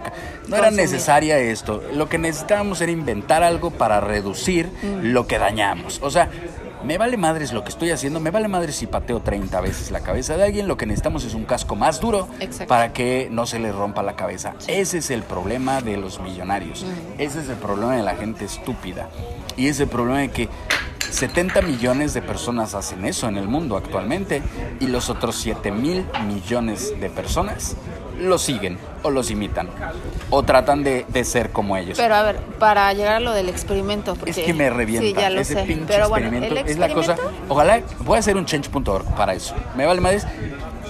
[0.49, 1.83] no era necesaria esto.
[1.95, 4.69] Lo que necesitábamos era inventar algo para reducir
[5.01, 6.01] lo que dañamos.
[6.03, 6.29] O sea,
[6.85, 10.01] me vale madres lo que estoy haciendo, me vale madres si pateo 30 veces la
[10.01, 12.69] cabeza de alguien, lo que necesitamos es un casco más duro Exacto.
[12.69, 14.55] para que no se le rompa la cabeza.
[14.67, 16.85] Ese es el problema de los millonarios.
[17.19, 19.09] Ese es el problema de la gente estúpida.
[19.57, 20.49] Y ese problema de que
[21.11, 24.43] 70 millones de personas hacen eso en el mundo actualmente
[24.81, 27.77] y los otros 7 mil millones de personas
[28.23, 29.69] lo siguen o los imitan
[30.31, 31.99] o tratan de, de ser como ellos.
[31.99, 35.15] Pero a ver, para llegar a lo del experimento, porque es que me revienta Sí,
[35.15, 35.63] ya lo ese sé.
[35.65, 36.71] pinche Pero bueno, experimento.
[36.71, 37.17] Es la cosa.
[37.49, 39.55] Ojalá voy a hacer un change.org para eso.
[39.77, 40.27] Me vale madres.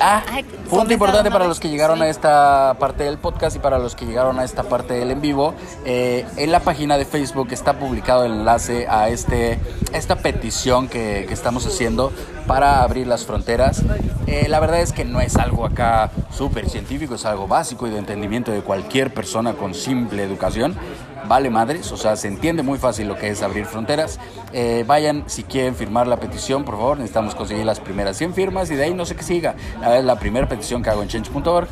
[0.01, 0.23] Ah,
[0.69, 4.07] punto importante para los que llegaron a esta parte del podcast y para los que
[4.07, 5.55] llegaron a esta parte del en vivo.
[5.85, 9.59] eh, en la página de Facebook está publicado el enlace a este
[9.93, 12.13] esta petición que, que estamos haciendo
[12.47, 13.83] para abrir las fronteras.
[14.27, 17.91] Eh, la verdad es que no es algo acá súper científico, es algo básico y
[17.91, 20.75] de entendimiento de cualquier persona con simple educación.
[21.29, 24.19] Vale madres, o sea, se entiende muy fácil lo que es abrir fronteras.
[24.53, 28.71] Eh, vayan, si quieren firmar la petición, por favor, necesitamos conseguir las primeras 100 firmas
[28.71, 29.55] y de ahí no sé qué siga.
[29.81, 31.69] La, la primera petición que hago en change.org.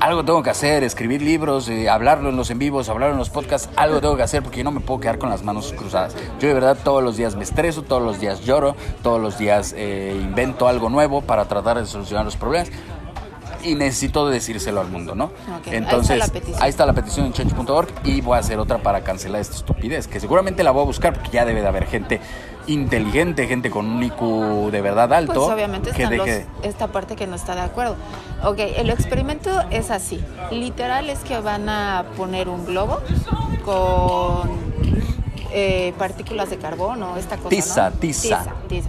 [0.00, 3.30] Algo tengo que hacer, escribir libros, eh, hablarlo en los en vivos, hablarlo en los
[3.30, 6.14] podcasts, algo tengo que hacer porque no me puedo quedar con las manos cruzadas.
[6.40, 9.72] Yo de verdad todos los días me estreso, todos los días lloro, todos los días
[9.76, 12.70] eh, invento algo nuevo para tratar de solucionar los problemas
[13.64, 15.24] y necesito decírselo al mundo, ¿no?
[15.26, 18.78] Ok, ahí Entonces, está ahí está la petición en change.org y voy a hacer otra
[18.78, 21.86] para cancelar esta estupidez, que seguramente la voy a buscar porque ya debe de haber
[21.86, 22.20] gente
[22.66, 25.34] inteligente, gente con un IQ de verdad alto.
[25.34, 27.96] Pues obviamente que están los- deje- esta parte que no está de acuerdo.
[28.44, 30.22] Ok, el experimento es así.
[30.50, 33.00] Literal es que van a poner un globo
[33.64, 34.50] con
[35.52, 37.48] eh, partículas de carbono, esta cosa.
[37.50, 37.96] Tiza, ¿no?
[37.96, 38.38] tiza.
[38.38, 38.88] Tiza, tiza.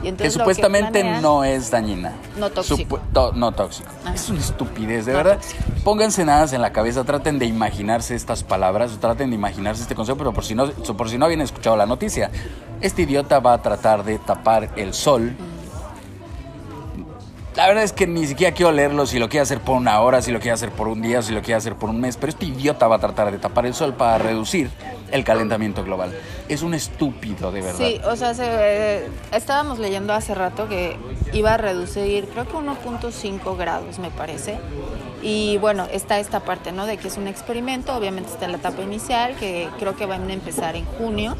[0.00, 2.12] Y que entonces supuestamente no es dañina.
[2.36, 3.00] No tóxico.
[3.12, 3.88] To- no tóxico.
[4.14, 5.34] Es una estupidez, de No verdad.
[5.36, 5.62] tóxico.
[5.84, 9.94] Pónganse nada en la cabeza, traten de imaginarse estas palabras, o traten de imaginarse este
[9.94, 12.30] concepto, pero por si no, por si no habían escuchado la noticia,
[12.80, 15.34] este idiota va a tratar de tapar el sol.
[17.56, 20.20] La verdad es que ni siquiera quiero leerlo si lo quiere hacer por una hora,
[20.20, 22.28] si lo quiere hacer por un día, si lo quiere hacer por un mes, pero
[22.30, 24.70] este idiota va a tratar de tapar el sol para reducir
[25.10, 26.12] el calentamiento global.
[26.48, 27.78] Es un estúpido, de verdad.
[27.78, 30.96] Sí, o sea, se, eh, estábamos leyendo hace rato que
[31.32, 34.58] iba a reducir, creo que 1.5 grados, me parece.
[35.22, 36.86] Y bueno, está esta parte, ¿no?
[36.86, 40.28] De que es un experimento, obviamente está en la etapa inicial, que creo que van
[40.28, 41.36] a empezar en junio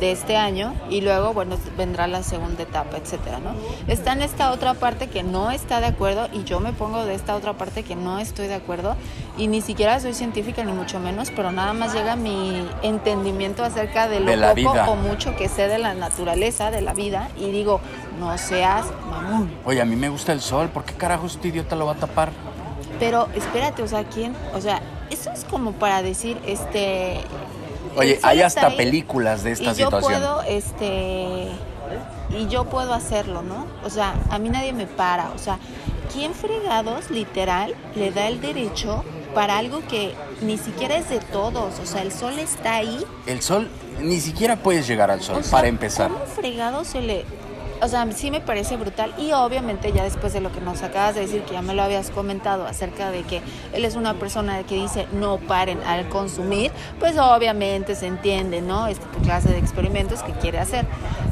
[0.00, 3.54] de este año y luego, bueno, vendrá la segunda etapa, etcétera, ¿no?
[3.86, 7.14] Está en esta otra parte que no está de acuerdo y yo me pongo de
[7.14, 8.96] esta otra parte que no estoy de acuerdo
[9.38, 14.08] y ni siquiera soy científica ni mucho menos, pero nada más llega mi entendimiento acerca
[14.08, 14.90] de lo De la poco vida.
[14.90, 17.80] o mucho que sé de la naturaleza, de la vida y digo,
[18.18, 19.50] no seas mamón.
[19.64, 21.96] Oye, a mí me gusta el sol, ¿por qué carajo este idiota lo va a
[21.96, 22.30] tapar?
[23.00, 24.36] Pero espérate, o sea, ¿quién?
[24.54, 24.80] O sea,
[25.10, 27.20] es eso es como para decir, este...
[27.96, 30.12] Oye, hay hasta ahí películas de esta y yo situación.
[30.12, 31.48] puedo, este...
[32.30, 33.66] Y yo puedo hacerlo, ¿no?
[33.84, 35.30] O sea, a mí nadie me para.
[35.30, 35.58] O sea,
[36.12, 39.04] ¿quién fregados, literal, le da el derecho
[39.34, 41.78] para algo que ni siquiera es de todos?
[41.78, 43.04] O sea, el sol está ahí.
[43.26, 46.10] El sol, ni siquiera puedes llegar al sol, O sea, para empezar.
[46.10, 47.24] ¿Cómo fregado se le.?
[47.82, 49.14] O sea, sí me parece brutal.
[49.18, 51.82] Y obviamente, ya después de lo que nos acabas de decir, que ya me lo
[51.82, 56.70] habías comentado acerca de que él es una persona que dice no paren al consumir,
[56.98, 58.86] pues obviamente se entiende, ¿no?
[58.86, 60.86] Esta clase de experimentos que quiere hacer.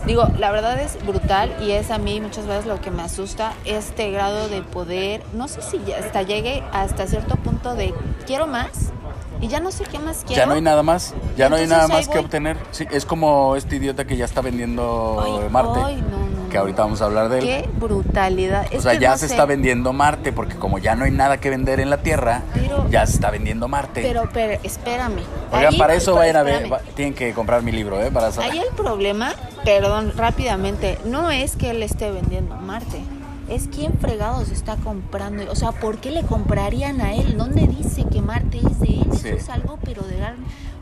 [0.07, 3.53] Digo, la verdad es brutal y es a mí muchas veces lo que me asusta,
[3.65, 5.23] este grado de poder.
[5.33, 7.95] No sé si hasta llegue hasta cierto punto de
[8.27, 8.93] quiero más
[9.43, 10.41] y ya no sé qué más quiero.
[10.41, 12.57] Ya no hay nada más, ya no hay nada más que obtener.
[12.71, 16.57] Sí, es como este idiota que ya está vendiendo Ay, Marte, ay, no, no, que
[16.59, 17.45] ahorita vamos a hablar de él.
[17.45, 18.67] Qué brutalidad.
[18.73, 19.35] O Es sea, que ya no se sé.
[19.35, 22.89] está vendiendo Marte, porque como ya no hay nada que vender en la Tierra, Pero-
[22.89, 24.03] ya se está vendiendo Marte.
[24.03, 25.21] Pero, pero, espérame.
[25.53, 28.11] Oigan, para eso vayan a ver, va- tienen que comprar mi libro, ¿eh?
[28.11, 28.51] Para saber.
[28.53, 29.33] Ahí el problema,
[29.65, 33.03] perdón, rápidamente, no es que él esté vendiendo Marte.
[33.49, 35.51] Es quién fregados está comprando.
[35.51, 37.37] O sea, ¿por qué le comprarían a él?
[37.37, 39.07] ¿Dónde dice que Marte es de él?
[39.13, 39.29] Sí.
[39.29, 40.35] Eso es algo, pero de dar-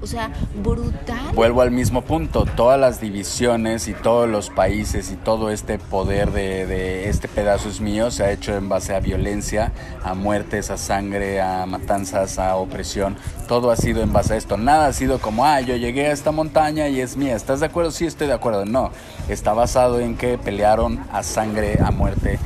[0.03, 0.31] O sea,
[0.63, 1.35] brutal.
[1.35, 6.31] Vuelvo al mismo punto, todas las divisiones y todos los países y todo este poder
[6.33, 9.73] de, de este pedazo es mío se ha hecho en base a violencia,
[10.03, 13.17] a muertes, a sangre, a matanzas, a opresión.
[13.47, 14.57] Todo ha sido en base a esto.
[14.57, 17.37] Nada ha sido como, ah, yo llegué a esta montaña y es mía.
[17.37, 17.91] ¿Estás de acuerdo?
[17.91, 18.65] Sí, estoy de acuerdo.
[18.65, 18.93] No,
[19.29, 22.39] está basado en que pelearon a sangre, a muerte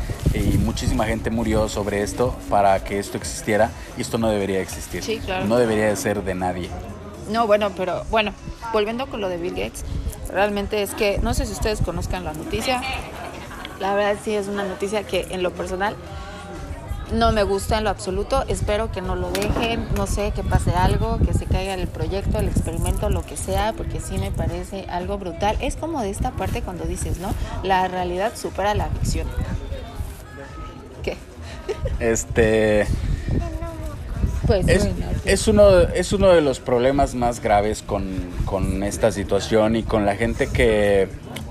[0.74, 5.04] muchísima gente murió sobre esto para que esto existiera y esto no debería existir.
[5.04, 5.44] Sí, claro.
[5.44, 6.68] No debería de ser de nadie.
[7.30, 8.32] No, bueno, pero bueno,
[8.72, 9.84] volviendo con lo de Bill Gates,
[10.32, 12.82] realmente es que no sé si ustedes conozcan la noticia.
[13.78, 15.94] La verdad sí es una noticia que en lo personal
[17.12, 18.44] no me gusta en lo absoluto.
[18.48, 22.38] Espero que no lo dejen, no sé, que pase algo, que se caiga el proyecto,
[22.38, 25.56] el experimento, lo que sea, porque sí me parece algo brutal.
[25.60, 27.32] Es como de esta parte cuando dices, ¿no?
[27.62, 29.28] La realidad supera la ficción.
[32.00, 32.86] Este
[34.46, 35.20] Pues es, bueno, sí.
[35.24, 38.04] es uno, es uno de los problemas más graves con,
[38.44, 41.08] con esta situación y con la gente que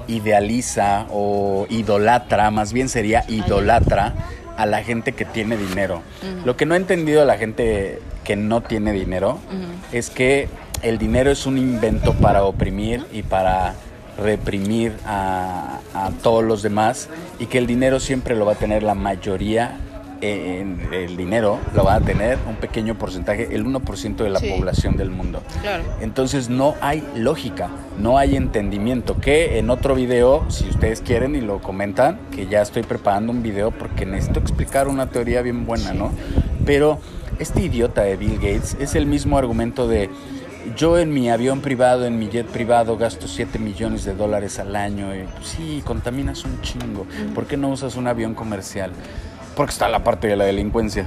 [0.08, 4.14] idealiza o idolatra, más bien sería idolatra
[4.58, 6.02] a la gente que tiene dinero.
[6.46, 9.40] Lo que no ha entendido la gente que no tiene dinero
[9.92, 10.48] es que
[10.82, 13.74] el dinero es un invento para oprimir y para
[14.22, 18.84] reprimir a, a todos los demás y que el dinero siempre lo va a tener
[18.84, 19.78] la mayoría
[20.24, 20.66] eh,
[21.06, 24.50] el dinero lo va a tener un pequeño porcentaje, el 1% de la Sí.
[24.56, 25.44] población del mundo.
[25.62, 25.84] Claro.
[26.02, 29.20] Entonces no hay lógica, no hay entendimiento.
[29.20, 33.44] Que en otro video, si ustedes quieren y lo comentan, que ya estoy preparando un
[33.44, 36.12] video porque necesito explicar una teoría bien buena, ¿no?
[36.66, 37.00] Pero
[37.40, 40.10] este idiota de Bill Gates es el mismo argumento de
[40.78, 44.78] yo en mi avión privado, en mi jet privado, gasto 7 millones de dólares al
[44.78, 45.14] año.
[45.14, 47.06] Y, pues, sí, contaminas un chingo.
[47.36, 48.92] ¿Por qué no usas un avión comercial?
[49.56, 51.06] Porque está la parte de la delincuencia.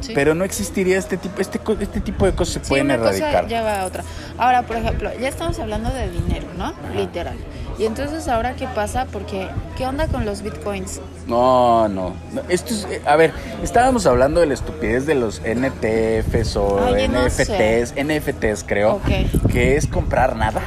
[0.00, 0.12] Sí.
[0.14, 3.44] Pero no existiría este tipo, este, este tipo de cosas se Sí, pueden una erradicar.
[3.44, 4.04] cosa lleva a otra.
[4.36, 6.74] Ahora, por ejemplo, ya estamos hablando de dinero, ¿no?
[6.94, 7.36] Literal.
[7.78, 9.06] Y entonces, ¿ahora qué pasa?
[9.10, 11.00] Porque, ¿qué onda con los bitcoins?
[11.26, 12.12] No, no.
[12.50, 17.08] Esto es, eh, a ver, estábamos hablando de la estupidez de los NTFs o Ay,
[17.08, 19.48] no NFTs, NFTs creo, Ok.
[19.50, 20.60] que es comprar nada.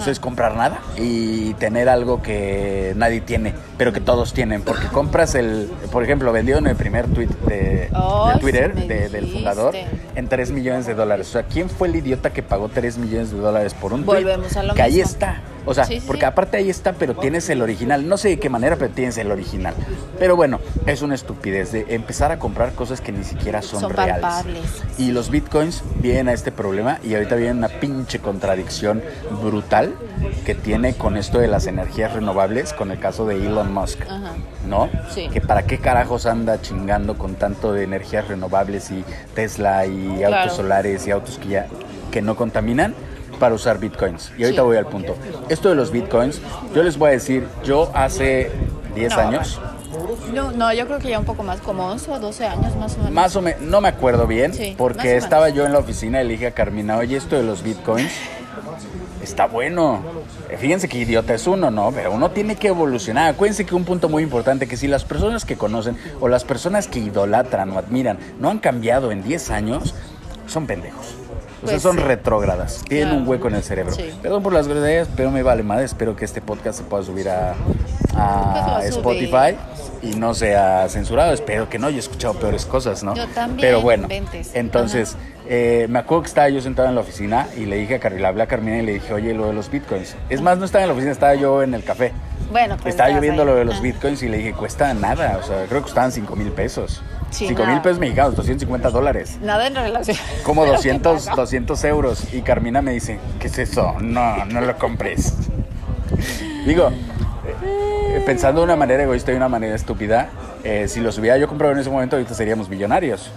[0.00, 4.62] Sea, es comprar nada y tener algo que nadie tiene, pero que todos tienen.
[4.62, 7.90] Porque compras el, por ejemplo, vendió en el primer tweet de,
[8.40, 9.74] Twitter sí me de- del fundador
[10.14, 11.28] en 3 millones de dólares.
[11.28, 14.18] O sea, ¿quién fue el idiota que pagó 3 millones de dólares por un tweet?
[14.24, 15.40] Volvemos a lo Que ahí está.
[15.66, 16.26] O sea, Sí, sí, porque sí.
[16.26, 18.08] aparte ahí está, pero tienes el original.
[18.08, 19.74] No sé de qué manera, pero tienes el original.
[20.18, 23.92] Pero bueno, es una estupidez de empezar a comprar cosas que ni siquiera son, Son
[23.92, 24.20] reales.
[24.20, 24.62] palpables.
[24.98, 29.02] Y los bitcoins vienen a este problema y ahorita viene una pinche contradicción
[29.42, 29.94] brutal
[30.44, 34.02] que tiene con esto de las energías renovables, con el caso de Elon Musk.
[34.02, 34.32] Ajá.
[34.68, 34.88] ¿No?
[35.14, 35.28] Sí.
[35.32, 40.36] Que para qué carajos anda chingando con tanto de energías renovables y Tesla y Claro.
[40.36, 41.66] autos solares y autos que ya
[42.10, 42.94] que no contaminan
[43.44, 44.32] para usar bitcoins.
[44.38, 45.14] Y ahorita voy al punto.
[45.50, 46.40] Esto de los bitcoins,
[46.74, 48.50] yo les voy a decir, yo hace
[48.94, 49.60] 10 No, años,
[50.32, 52.94] No, no, yo creo que ya un poco más, como 11 o 12 años más
[52.94, 53.10] o menos.
[53.12, 56.24] más o menos, no me acuerdo bien, Sí, porque estaba yo en la oficina y
[56.26, 58.10] le dije a Carmina, oye, esto de los bitcoins
[59.22, 60.00] está bueno.
[60.48, 61.92] Eh, Fíjense que idiota es uno, ¿no?
[61.92, 63.28] Pero uno tiene que evolucionar.
[63.34, 66.88] Acuérdense que un punto muy importante, que si las personas que conocen o las personas
[66.88, 69.94] que idolatran o admiran no han cambiado en 10 años,
[70.46, 71.16] son pendejos.
[71.64, 72.02] O sea, Pues son sí.
[72.02, 72.82] retrógradas.
[72.88, 73.22] Tienen Claro.
[73.22, 73.94] un hueco en el cerebro.
[73.94, 74.10] Sí.
[74.22, 75.84] Perdón por las groserías, pero me vale madre.
[75.84, 77.54] Espero que este podcast se pueda subir a,
[78.16, 79.56] a Pues Spotify
[80.02, 81.32] y no sea censurado.
[81.32, 83.14] Espero que no, yo he escuchado peores cosas, ¿no?
[83.14, 84.50] Yo también, Pero bueno, inventes.
[84.54, 85.16] entonces,
[85.48, 88.28] eh, me acuerdo que estaba yo sentado en la oficina y le dije a Carla,
[88.28, 90.16] hablé a Carmina y le dije, oye, lo de los bitcoins.
[90.28, 92.12] Es más, no estaba en la oficina, estaba yo en el café.
[92.50, 93.48] Bueno, pues estaba yo estabas viendo ahí.
[93.48, 96.36] lo de los bitcoins y le dije, cuesta nada, o sea, creo que costaban 5
[96.36, 97.02] mil pesos.
[97.34, 99.38] Sí, 5 mil pesos mexicanos, 250 dólares.
[99.42, 100.16] Nada en relación.
[100.44, 101.36] Como Pero, ¿qué 200, pasó?
[101.40, 102.32] 200 euros.
[102.32, 103.94] Y Carmina me dice, ¿qué es eso?
[104.00, 105.34] No, no lo compres.
[106.66, 110.28] Digo, eh, pensando de una manera egoísta y de una manera estúpida,
[110.62, 113.30] eh, si los hubiera yo comprado en ese momento, ahorita seríamos millonarios.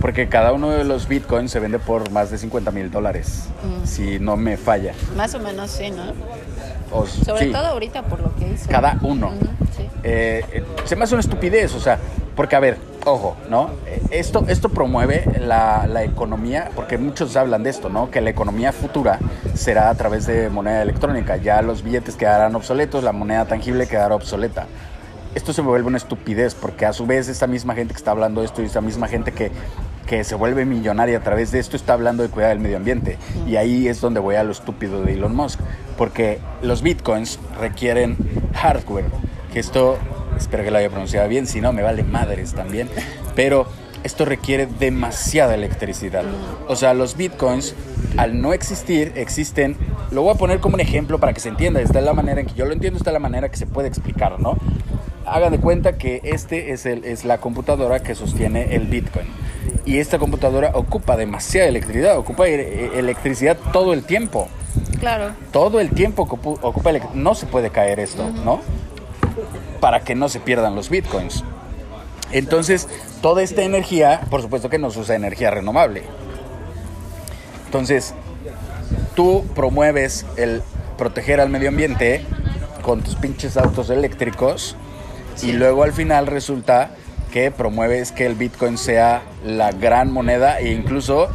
[0.00, 3.44] Porque cada uno de los bitcoins se vende por más de 50 mil dólares,
[3.84, 4.92] si no me falla.
[5.16, 6.12] Más o menos sí, ¿no?
[6.92, 8.68] O- Sobre sí, todo ahorita por lo que hizo.
[8.68, 9.32] cada uno.
[9.76, 9.88] Sí.
[10.04, 11.98] Eh, se me hace una estupidez, o sea,
[12.36, 13.70] porque a ver, ojo, ¿no?
[13.86, 18.10] Eh, Esto, esto promueve la, la economía, porque muchos hablan de esto, ¿no?
[18.10, 19.18] Que la economía futura
[19.54, 21.36] será a través de moneda electrónica.
[21.38, 24.66] Ya los billetes quedarán obsoletos, la moneda tangible quedará obsoleta.
[25.34, 28.40] Esto se vuelve una estupidez, porque a su vez esta misma gente que está hablando
[28.40, 29.50] de esto y esta misma gente que,
[30.06, 33.18] que se vuelve millonaria a través de esto está hablando de cuidar el medio ambiente.
[33.46, 35.60] Y ahí es donde voy a lo estúpido de Elon Musk,
[35.98, 38.16] porque los bitcoins requieren
[38.54, 39.04] hardware,
[39.52, 39.98] que esto,
[40.36, 42.88] espero que lo haya pronunciado bien, si no me vale madres también,
[43.34, 43.66] pero
[44.04, 46.24] esto requiere demasiada electricidad.
[46.68, 47.74] O sea, los bitcoins,
[48.16, 49.76] al no existir, existen,
[50.12, 52.40] lo voy a poner como un ejemplo para que se entienda, esta es la manera
[52.40, 54.56] en que yo lo entiendo, esta es la manera que se puede explicar, ¿no?
[55.24, 59.26] Hagan de cuenta que este es, el, es la computadora que sostiene el bitcoin.
[59.84, 64.48] Y esta computadora ocupa demasiada electricidad, ocupa eh, electricidad todo el tiempo
[65.00, 65.32] Claro.
[65.52, 68.60] todo el tiempo ocupa elec- no se puede caer esto, ¿no?
[69.86, 71.44] Para que no se pierdan los bitcoins.
[72.32, 72.88] Entonces,
[73.22, 76.02] toda esta energía, por supuesto que nos usa energía renovable.
[77.66, 78.12] Entonces,
[79.14, 80.64] tú promueves el
[80.98, 82.26] proteger al medio ambiente
[82.82, 84.74] con tus pinches autos eléctricos
[85.40, 86.90] y luego al final resulta
[87.32, 91.28] que promueves que el Bitcoin sea la gran moneda e incluso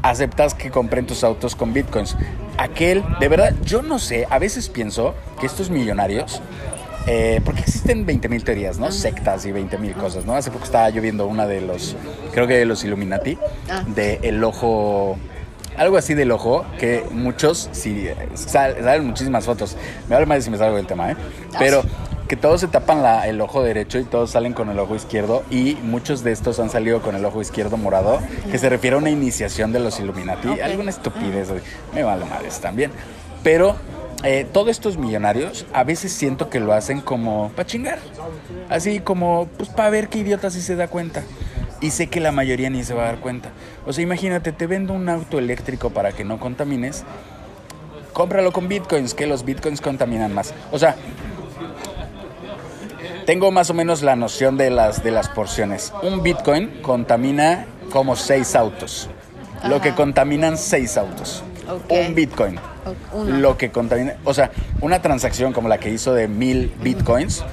[0.00, 2.16] aceptas que compren tus autos con Bitcoins.
[2.56, 6.40] Aquel, de verdad, yo no sé, a veces pienso que estos millonarios,
[7.06, 8.90] eh, porque existen 20.000 teorías, ¿no?
[8.92, 10.34] Sectas y 20.000 cosas, ¿no?
[10.34, 11.96] Hace poco estaba yo viendo una de los,
[12.32, 13.38] creo que de los Illuminati,
[13.68, 13.84] Ah.
[13.86, 15.16] de el ojo
[15.76, 19.76] algo así del ojo que muchos sí sal- salen muchísimas fotos
[20.08, 21.16] me vale más si me salgo del tema eh
[21.58, 21.82] pero
[22.28, 25.42] que todos se tapan la- el ojo derecho y todos salen con el ojo izquierdo
[25.48, 28.18] y muchos de estos han salido con el ojo izquierdo morado
[28.50, 30.60] que se refiere a una iniciación de los Illuminati Ok.
[30.60, 31.48] alguna estupidez
[31.94, 32.90] me vale madres también
[33.44, 33.76] pero
[34.22, 37.98] eh, todos estos millonarios a veces siento que lo hacen como para chingar
[38.68, 41.22] así como pues para ver qué idiota si se da cuenta
[41.80, 43.50] y sé que la mayoría ni se va a dar cuenta.
[43.86, 47.04] O sea, imagínate, te vendo un auto eléctrico para que no contamines.
[48.12, 50.52] Cómpralo con bitcoins, que los bitcoins contaminan más.
[50.72, 50.96] O sea,
[53.24, 55.92] tengo más o menos la noción de las, de las porciones.
[56.02, 59.08] Un bitcoin contamina como seis autos.
[59.64, 61.42] Lo que contaminan seis autos.
[61.88, 62.58] Un bitcoin.
[63.12, 63.36] Uno.
[63.38, 64.16] Lo que contamina.
[64.24, 64.50] O sea,
[64.80, 67.44] una transacción como la que hizo de mil bitcoins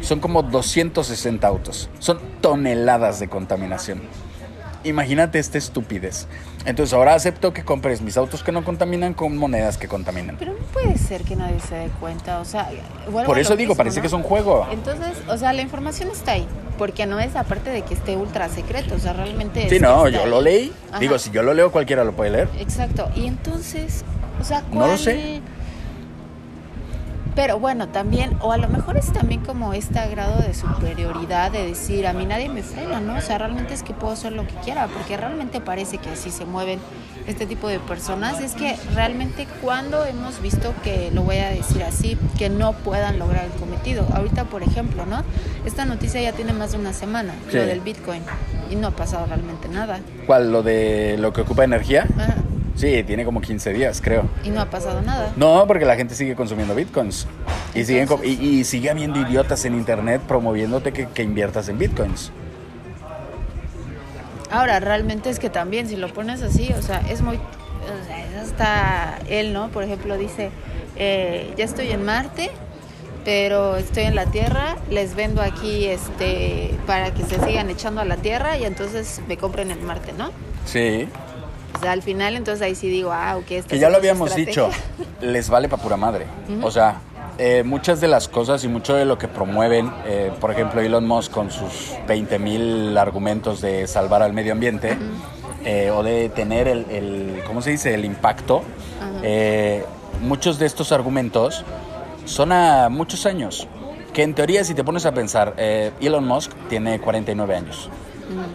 [0.00, 1.90] son como 260 autos.
[1.98, 4.00] Son toneladas de contaminación.
[4.86, 6.26] Imagínate esta estupidez.
[6.64, 10.36] Entonces ahora acepto que compres mis autos que no contaminan con monedas que contaminan.
[10.38, 12.68] Pero no puede ser que nadie se dé cuenta, o sea,
[13.10, 14.00] Por eso digo, mismo, parece ¿no?
[14.02, 14.66] que es un juego.
[14.70, 16.46] Entonces, o sea, la información está ahí,
[16.78, 20.08] porque no es aparte de que esté ultra secreto, o sea, realmente Sí, es- no,
[20.08, 20.30] yo ahí.
[20.30, 20.72] lo leí.
[20.90, 20.98] Ajá.
[21.00, 22.48] Digo, si yo lo leo, cualquiera lo puede leer.
[22.58, 24.04] Exacto, y entonces,
[24.40, 25.40] o sea, No lo sé.
[27.36, 31.66] Pero bueno, también, o a lo mejor es también como este grado de superioridad de
[31.66, 33.16] decir, a mí nadie me frena, ¿no?
[33.16, 36.30] O sea, realmente es que puedo hacer lo que quiera, porque realmente parece que así
[36.30, 36.80] se mueven
[37.26, 38.40] este tipo de personas.
[38.40, 43.18] Es que realmente cuando hemos visto que, lo voy a decir así, que no puedan
[43.18, 44.06] lograr el cometido.
[44.14, 45.22] Ahorita, por ejemplo, ¿no?
[45.66, 47.58] Esta noticia ya tiene más de una semana, Sí.
[47.58, 48.22] lo del Bitcoin,
[48.70, 50.00] y no ha pasado realmente nada.
[50.26, 50.50] ¿Cuál?
[50.50, 52.06] ¿Lo de lo que ocupa energía?
[52.16, 52.36] Ajá.
[52.76, 54.28] Sí, tiene como 15 días, creo.
[54.44, 55.32] Y no ha pasado nada.
[55.36, 57.26] No, porque la gente sigue consumiendo bitcoins.
[57.74, 62.30] Y, siguen y, y sigue habiendo idiotas en internet promoviéndote que, que inviertas en bitcoins.
[64.50, 67.36] Ahora, realmente es que también, si lo pones así, o sea, es muy.
[67.36, 69.68] O sea, es hasta él, ¿no?
[69.68, 70.50] Por ejemplo, dice:
[70.96, 72.50] eh, Ya estoy en Marte,
[73.24, 78.04] pero estoy en la Tierra, les vendo aquí este para que se sigan echando a
[78.04, 80.30] la Tierra y entonces me compren en Marte, ¿no?
[80.64, 81.08] Sí.
[81.76, 83.96] O sea, al final, entonces ahí sí digo: Ah, ok, esta Que es ya lo
[83.96, 84.68] habíamos estrategia".
[84.68, 84.78] dicho,
[85.20, 86.26] les vale para pura madre.
[86.62, 87.00] O sea,
[87.38, 91.06] eh, muchas de las cosas y mucho de lo que promueven, eh, por ejemplo, Elon
[91.06, 94.96] Musk con sus 20 mil argumentos de salvar al medio ambiente
[95.64, 98.62] eh, o de tener el, el- ¿cómo se dice?, el impacto,
[99.22, 99.84] eh,
[100.22, 101.64] muchos de estos argumentos
[102.24, 103.68] son a muchos años.
[104.14, 107.90] que en teoría, si te pones a pensar, Elon Musk tiene 49 años.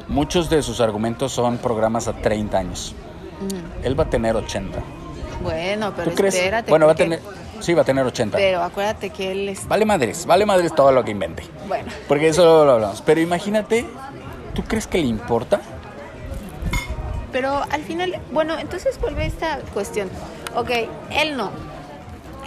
[0.07, 2.95] Muchos de sus argumentos son programas a 30 años.
[3.84, 4.80] Él va a tener 80.
[5.44, 6.36] Bueno, pero ¿Tú crees?
[6.36, 6.70] espérate.
[6.70, 7.20] bueno, va a tener.
[7.60, 8.38] Sí, va a tener 80.
[8.38, 9.68] Pero acuérdate que él es...
[9.68, 11.44] Vale madres, vale madres todo lo que invente.
[11.68, 13.02] Bueno, Porque eso lo hablamos.
[13.04, 13.86] Pero imagínate,
[14.56, 15.62] ¿tú crees que le importa?
[17.32, 20.10] pero al final, bueno, entonces vuelve esta cuestión.
[20.54, 20.70] Ok,
[21.12, 21.50] él no.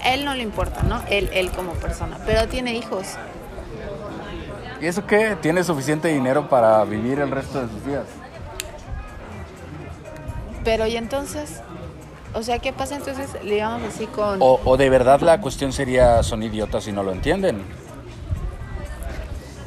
[0.05, 1.03] Él no le importa, ¿no?
[1.09, 2.19] Él, él como persona.
[2.27, 3.15] Pero tiene hijos.
[4.83, 5.37] ¿Y eso qué?
[5.41, 8.05] Tiene suficiente dinero para vivir el resto de sus días.
[10.65, 11.61] Pero y entonces,
[12.35, 14.41] o sea, ¿qué pasa entonces, digamos así, con...
[14.41, 17.63] O, o de verdad la cuestión sería, son idiotas y no lo entienden.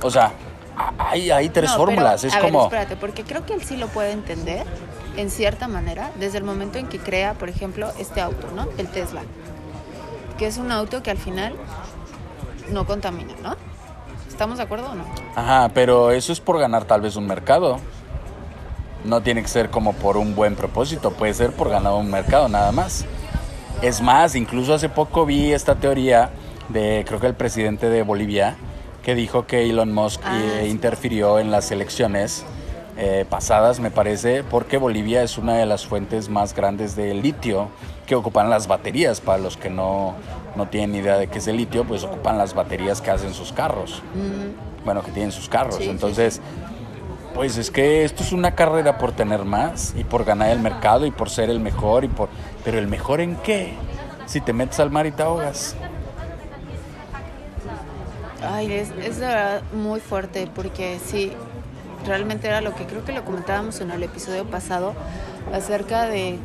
[0.01, 0.31] O sea,
[0.97, 2.23] hay, hay tres No, pero, fórmulas.
[2.23, 2.63] es a ver, como...
[2.63, 4.65] espérate, porque creo que él sí lo puede entender
[5.15, 8.67] en cierta manera desde el momento en que crea, por ejemplo, este auto, ¿no?
[8.77, 9.21] El Tesla.
[10.37, 11.55] Que es un auto que al final
[12.69, 13.55] no contamina, ¿no?
[14.27, 15.03] ¿Estamos de acuerdo o no?
[15.35, 17.79] Ajá, pero eso es por ganar tal vez un mercado.
[19.05, 22.49] No tiene que ser como por un buen propósito, puede ser por ganar un mercado
[22.49, 23.05] nada más.
[23.81, 26.31] Es más, incluso hace poco vi esta teoría
[26.69, 28.55] de, creo que el presidente de Bolivia,
[29.03, 30.69] que dijo que Elon Musk Ah, eh, sí.
[30.69, 32.43] interfirió en las elecciones
[32.97, 37.69] eh, pasadas, me parece, porque Bolivia es una de las fuentes más grandes de litio
[38.07, 39.21] que ocupan las baterías.
[39.21, 40.15] Para los que no,
[40.55, 43.53] no tienen idea de qué es el litio, pues ocupan las baterías que hacen sus
[43.53, 44.01] carros
[44.83, 45.75] bueno, que tienen sus carros.
[45.75, 46.41] Sí, sí, Entonces,
[47.37, 51.05] pues es que esto es una carrera por tener más y por ganar el mercado
[51.05, 52.29] y por ser el mejor y por
[52.65, 53.75] pero el mejor en qué?
[54.25, 55.75] Si te metes al mar y te ahogas.
[58.41, 61.31] Ay, es, es de verdad muy fuerte porque sí,
[62.07, 64.95] realmente era lo que creo que lo comentábamos en el episodio pasado
[65.53, 66.39] acerca de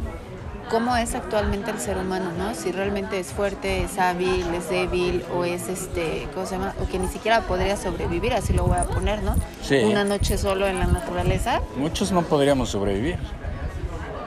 [0.73, 2.55] cómo es actualmente el ser humano, ¿no?
[2.55, 6.75] Si realmente es fuerte, es hábil, es débil o es este, ¿cómo se llama?
[6.83, 9.37] O que ni siquiera podría sobrevivir, así lo voy a poner, ¿no?
[9.63, 9.77] Sí.
[9.85, 11.61] Una noche solo en la naturaleza.
[11.77, 13.19] Muchos no podríamos sobrevivir.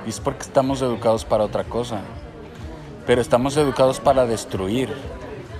[0.06, 2.02] Y es porque estamos educados para otra cosa.
[3.08, 4.94] Pero estamos educados para destruir.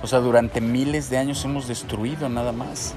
[0.04, 2.94] O sea, durante miles de años hemos destruido nada más.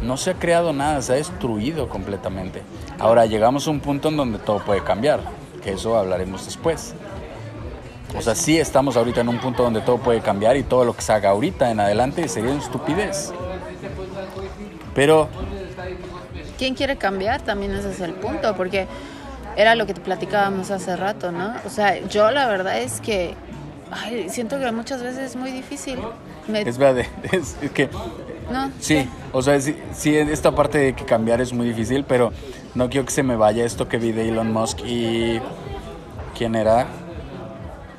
[0.00, 2.62] No se ha creado nada, se ha destruido completamente.
[3.00, 5.18] Ahora llegamos a un punto en donde todo puede cambiar,
[5.60, 6.94] que eso hablaremos después.
[8.16, 10.94] O sea, sí estamos ahorita en un punto donde todo puede cambiar y todo lo
[10.94, 13.32] que se haga ahorita en adelante sería una estupidez.
[14.94, 15.28] Pero
[16.58, 17.40] ¿Quién quiere cambiar?
[17.42, 18.86] También ese es el punto, porque
[19.56, 21.54] era lo que te platicábamos hace rato, ¿no?
[21.66, 23.34] O sea, yo la verdad es que
[23.90, 25.98] ay, siento que muchas veces es muy difícil.
[26.48, 27.88] Me- es verdad, es, es que
[28.52, 28.70] ¿no?
[28.78, 32.32] Sí, o sea, sí, sí, esta parte de que cambiar es muy difícil, pero
[32.74, 35.40] no quiero que se me vaya esto que vi de Elon Musk y...
[36.36, 36.86] ¿Quién era?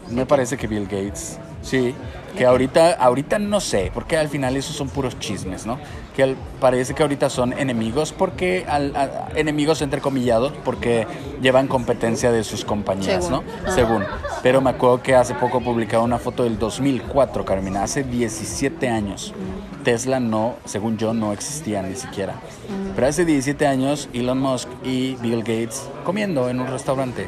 [0.09, 1.39] Me parece que Bill Gates.
[1.61, 1.95] Sí,
[2.37, 5.79] que ahorita, ahorita no sé, porque al final esos son puros chismes, ¿no?
[6.15, 11.07] Que parece que ahorita son enemigos, porque al- a- enemigos entrecomillados, porque
[11.41, 13.31] llevan competencia de sus compañías, Según.
[13.31, 13.43] ¿no?
[13.63, 13.71] Ajá.
[13.75, 14.03] Según.
[14.43, 19.33] Pero me acuerdo que hace poco publicaron una foto del 2004, Carmina, hace 17 años.
[19.83, 22.35] Tesla no, según yo, no existía ni siquiera.
[22.95, 27.27] Pero hace 17 años, Elon Musk y Bill Gates comiendo en un restaurante.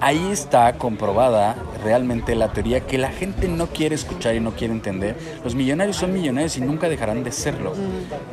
[0.00, 4.74] Ahí está comprobada realmente la teoría que la gente no quiere escuchar y no quiere
[4.74, 5.16] entender.
[5.44, 7.72] Los millonarios son millonarios y nunca dejarán de serlo.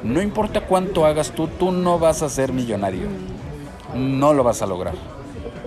[0.04, 3.08] No importa cuánto hagas tú, tú no vas a ser millonario.
[3.96, 4.94] No lo vas a lograr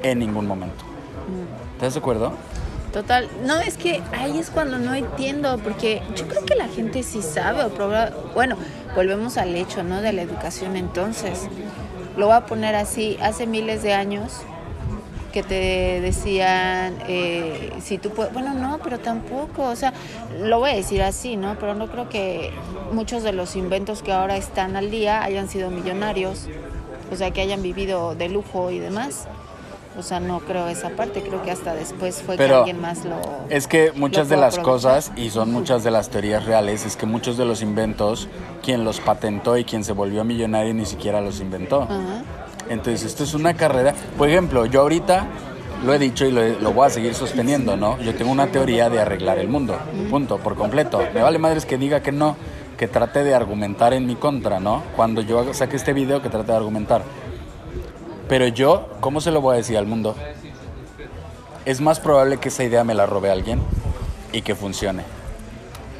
[0.02, 0.84] en ningún momento.
[1.74, 2.32] ¿Estás de acuerdo?
[2.92, 7.02] Total, no, es que ahí es cuando no entiendo, porque yo creo que la gente
[7.04, 8.56] sí sabe, o proba- bueno,
[8.96, 10.00] volvemos al hecho, ¿no?
[10.02, 11.48] De la educación entonces.
[12.16, 14.32] Lo voy a poner así, hace miles de años
[15.30, 19.92] que te decían, eh, si tú puedes, bueno, no, pero tampoco, o sea,
[20.40, 21.56] lo voy a decir así, ¿no?
[21.58, 22.52] Pero no creo que
[22.92, 26.46] muchos de los inventos que ahora están al día hayan sido millonarios,
[27.12, 29.26] o sea, que hayan vivido de lujo y demás.
[29.98, 33.16] O sea, no creo esa parte, creo que hasta después fue que alguien más lo...
[33.48, 37.06] Es que muchas de las cosas, y son muchas de las teorías reales, es que
[37.06, 38.28] muchos de los inventos,
[38.62, 41.82] quien los patentó y quien se volvió millonario ni siquiera los inventó.
[41.82, 42.22] Ajá.
[42.70, 43.94] Entonces, esto es una carrera.
[44.16, 45.26] Por ejemplo, yo ahorita
[45.84, 47.98] lo he dicho y lo, voy a seguir sosteniendo, ¿no?
[47.98, 49.76] Yo tengo una teoría de arreglar el mundo,
[50.08, 51.02] punto, por completo.
[51.12, 52.36] Me vale madres que diga que no,
[52.78, 54.84] que trate de argumentar en mi contra, ¿no?
[54.94, 57.02] Cuando yo saque este video, que trate de argumentar.
[58.28, 60.14] Pero yo, ¿cómo se lo voy a decir al mundo?
[61.64, 63.60] Es más probable que esa idea me la robe alguien
[64.32, 65.02] y que funcione.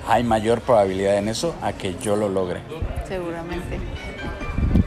[0.06, 2.62] Hay mayor probabilidad en eso a que yo lo logre
[3.06, 3.78] Seguramente.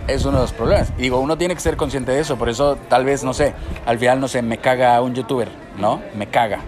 [0.07, 0.91] Es uno de los problemas.
[0.97, 3.53] Y Digo, uno tiene que ser consciente de eso, por eso tal vez, no sé,
[3.85, 6.01] al final, no sé, me caga un youtuber, ¿no?
[6.15, 6.59] Me caga.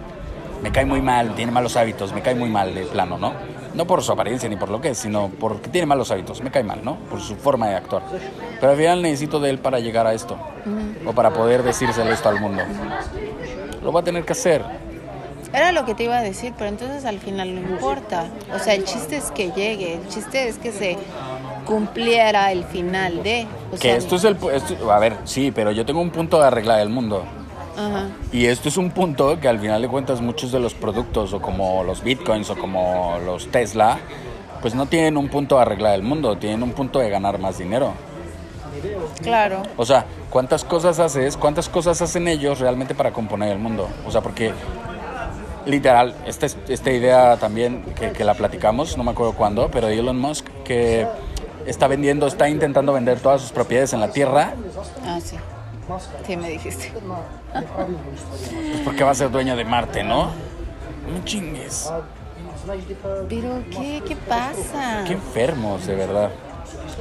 [0.62, 3.32] Me cae muy mal, tiene malos hábitos, me cae muy mal de plano, ¿no?
[3.74, 6.42] No por su apariencia ni por lo que es, sino porque tiene malos hábitos.
[6.42, 6.96] Me cae mal, ¿no?
[7.10, 8.02] Por su forma de actuar.
[8.58, 10.38] Pero al final necesito de él para llegar a esto.
[11.04, 12.62] O para poder decírselo esto al mundo.
[13.82, 14.64] Lo va a tener que hacer.
[15.52, 18.30] Era lo que te iba a decir, pero entonces al final no importa.
[18.54, 20.96] O sea, el chiste es que llegue, el chiste es que se
[21.66, 23.46] cumpliera el final de.
[23.68, 24.36] O Que sea, esto es el...
[24.54, 27.24] esto- a ver, sí, pero yo tengo un punto de arreglar el mundo.
[27.76, 28.06] Ajá.
[28.32, 31.42] Y esto es un punto que al final de cuentas muchos de los productos o
[31.42, 33.98] como los bitcoins o como los Tesla,
[34.62, 37.58] pues no tienen un punto de arreglar el mundo, tienen un punto de ganar más
[37.58, 37.92] dinero.
[39.22, 39.62] Claro.
[39.76, 41.36] O sea, ¿cuántas cosas haces?
[41.36, 43.88] ¿Cuántas cosas hacen ellos realmente para componer el mundo?
[44.06, 44.52] O sea, porque
[45.66, 49.88] literal, esta, es- esta idea también que, que la platicamos, no me acuerdo cuándo, pero
[49.88, 51.06] Elon Musk que
[51.66, 54.54] está vendiendo, está intentando vender todas sus propiedades en la Tierra,
[55.04, 55.36] Ah, sí.
[56.26, 56.92] Sí, me dijiste.
[57.52, 60.24] pues porque va a ser dueño de Marte, ¿no?
[60.24, 61.90] No chingues.
[63.28, 65.04] Pero, ¿qué, qué pasa?
[65.06, 66.30] Qué enfermos, de verdad.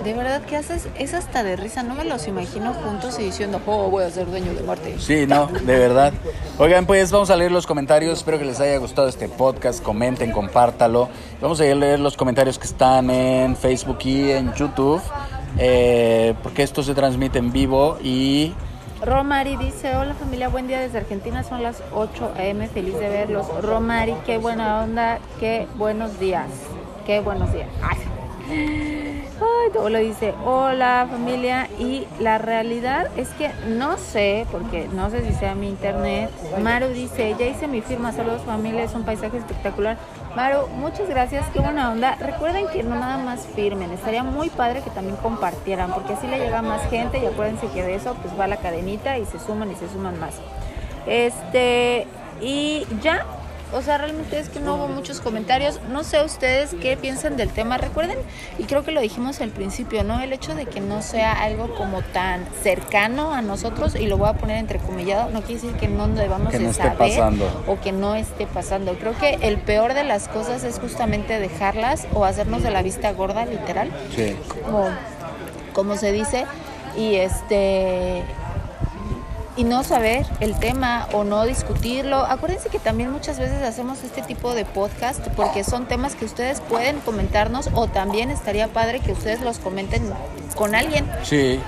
[0.04, 1.82] De verdad que haces, es hasta de risa.
[1.84, 4.96] No me los imagino juntos y diciendo, oh, voy a ser dueño de Marte.
[5.00, 6.14] Sí, no, de verdad.
[6.60, 8.20] Oigan, pues vamos a leer los comentarios.
[8.20, 9.82] Espero que les haya gustado este podcast.
[9.82, 11.10] Comenten, compártalo.
[11.41, 15.02] Vamos a leer los comentarios que están en Facebook y en YouTube.
[15.58, 18.54] eh, porque esto se transmite en vivo y
[19.02, 23.46] Romari dice, hola familia, buen día desde Argentina, son las 8 am, feliz de verlos.
[23.62, 26.48] Romari, qué buena onda, qué buenos días,
[27.06, 27.70] qué buenos días.
[27.82, 27.98] Ay,
[28.48, 35.26] Ay, Tolo dice, hola familia, y la realidad es que no sé, porque no sé
[35.26, 36.30] si sea mi internet.
[36.62, 39.98] Maru dice, ya hice mi firma, saludos familia, es un paisaje espectacular.
[40.36, 42.16] Maru, muchas gracias, qué buena onda.
[42.16, 46.38] Recuerden que no nada más firmen, estaría muy padre que también compartieran, porque así le
[46.38, 49.72] llega más gente y acuérdense que de eso pues va la cadenita y se suman
[49.72, 50.36] y se suman más.
[51.08, 52.08] Este,
[52.41, 53.26] y ya,
[53.76, 55.82] o sea, realmente es que no hubo muchos comentarios.
[55.91, 57.78] No sé ustedes qué piensan del tema.
[57.78, 58.17] Recuerden,
[58.57, 60.21] y creo que lo dijimos al principio, ¿no?
[60.21, 64.30] El hecho de que no sea algo como tan cercano a nosotros, y lo voy
[64.30, 67.63] a poner entrecomillado, no quiere decir que no debamos Que no de saber pasando.
[67.67, 68.93] o que no esté pasando.
[68.93, 73.11] Creo que el peor de las cosas es justamente dejarlas o hacernos de la vista
[73.11, 74.38] gorda, literal sí.
[74.63, 74.88] como,
[75.73, 76.45] como se dice,
[76.97, 78.23] y este
[79.58, 82.18] y no saber el tema o no discutirlo.
[82.26, 86.60] Acuérdense que también muchas veces hacemos este tipo de podcast porque son temas que ustedes
[86.62, 90.12] pueden comentarnos o también estaría padre que ustedes los comenten
[90.56, 91.10] con alguien.
[91.24, 91.60] Sí.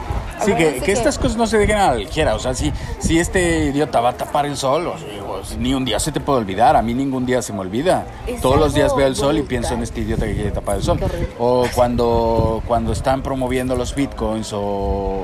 [0.46, 2.36] Sí, que, que que- estas cosas no se dejen a la ligera.
[2.36, 5.27] O sea, si, si este idiota va a tapar el sol, o sea, o sea,
[5.58, 6.76] ni un día se te puede olvidar.
[6.76, 8.06] A mí ningún día se me olvida.
[8.26, 10.78] Es Todos los días veo el sol y pienso en este idiota que quiere tapar
[10.78, 11.00] el sol.
[11.40, 14.60] O cuando, cuando están promoviendo los bitcoins o,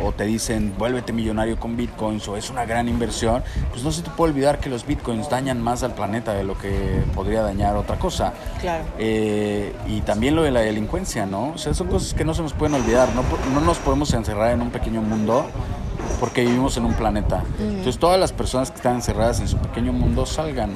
[0.03, 4.01] o te dicen vuélvete millonario con bitcoins o es una gran inversión, pues no se
[4.01, 7.76] te puede olvidar que los bitcoins dañan más al planeta de lo que podría dañar
[7.76, 8.34] otra cosa.
[8.61, 8.84] Claro.
[8.97, 11.53] Eh, y también lo de la delincuencia, ¿no?
[11.55, 13.09] O sea, son cosas que no se nos pueden olvidar.
[13.16, 15.45] No, no nos podemos encerrar en un pequeño mundo
[16.20, 17.43] porque vivimos en un planeta.
[17.60, 20.72] Entonces, todas las personas que están encerradas en su pequeño mundo salgan,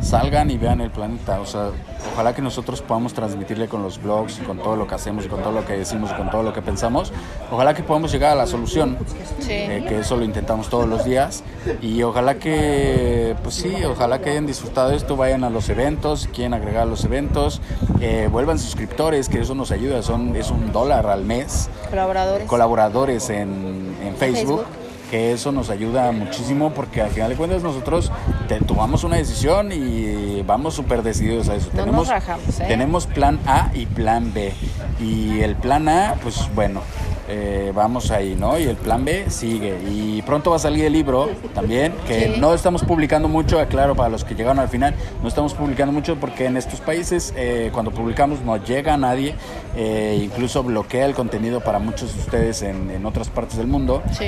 [0.00, 1.40] salgan y vean el planeta.
[1.40, 1.70] O sea,
[2.12, 5.28] ojalá que nosotros podamos transmitirle con los blogs y con todo lo que hacemos y
[5.28, 7.12] con todo lo que decimos y con todo lo que pensamos.
[7.50, 8.98] Ojalá que podamos llegar a la solución.
[9.40, 9.52] Sí.
[9.52, 11.42] Eh, que eso lo intentamos todos los días
[11.80, 16.54] y ojalá que pues sí ojalá que hayan disfrutado esto vayan a los eventos quieren
[16.54, 17.60] agregar los eventos
[18.00, 22.46] eh, vuelvan suscriptores que eso nos ayuda son es un dólar al mes Colaboradores.
[22.48, 24.64] colaboradores en, en Facebook, Facebook.
[25.10, 28.10] que eso nos ayuda muchísimo porque al final de cuentas nosotros
[28.48, 31.68] te- tomamos una decisión y vamos súper decididos a eso.
[31.72, 32.64] No nos tenemos, rajamos, ¿eh?
[32.68, 34.52] tenemos plan A y plan B.
[35.00, 36.82] Y el plan A, pues bueno,
[37.30, 38.58] eh, vamos ahí, ¿no?
[38.58, 39.78] Y el plan B sigue.
[39.88, 42.40] Y pronto va a salir el libro también, que Sí.
[42.40, 46.16] no estamos publicando mucho, aclaro para los que llegaron al final, no estamos publicando mucho
[46.16, 49.34] porque en estos países eh, cuando publicamos no llega a nadie,
[49.76, 54.02] eh, incluso bloquea el contenido para muchos de ustedes en, en otras partes del mundo.
[54.12, 54.26] Sí.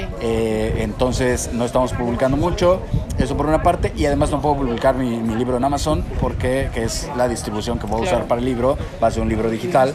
[0.79, 2.81] Entonces no estamos publicando mucho,
[3.19, 6.71] eso por una parte, y además no puedo publicar mi, mi libro en Amazon porque
[6.73, 8.17] que es la distribución que puedo Claro.
[8.19, 9.95] usar para el libro, va a ser un libro digital.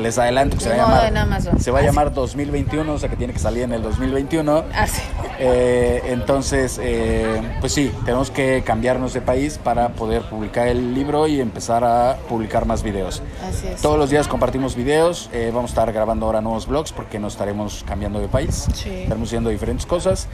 [0.00, 1.60] Les adelanto que se va a llamar, en Amazon.
[1.60, 4.64] se va a llamar 2021, o sea que tiene que salir en el 2021.
[4.74, 5.02] Ah, sí.
[5.38, 11.26] Eh, entonces, eh, pues sí, tenemos que cambiarnos de país para poder publicar el libro
[11.26, 13.22] y empezar a publicar más videos.
[13.48, 13.80] Así es.
[13.80, 17.32] Todos los días compartimos videos, eh, vamos a estar grabando ahora nuevos vlogs porque nos
[17.34, 18.90] estaremos cambiando de país, Sí.
[18.90, 20.28] estaremos haciendo diferentes cosas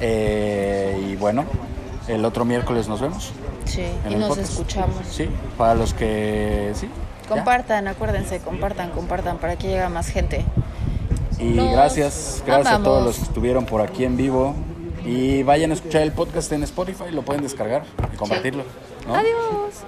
[0.00, 1.44] eh, y bueno,
[2.08, 3.32] el otro miércoles nos vemos.
[3.64, 4.50] Sí, y nos podcast.
[4.50, 4.96] escuchamos.
[5.10, 6.88] Sí, para los que sí.
[7.28, 10.44] Compartan, acuérdense, compartan, compartan para que llegue más gente.
[11.38, 14.54] Y gracias, gracias a todos los que estuvieron por aquí en vivo.
[15.04, 18.64] Y vayan a escuchar el podcast en Spotify, lo pueden descargar y compartirlo.
[19.06, 19.14] ¿no?
[19.14, 19.84] Adiós.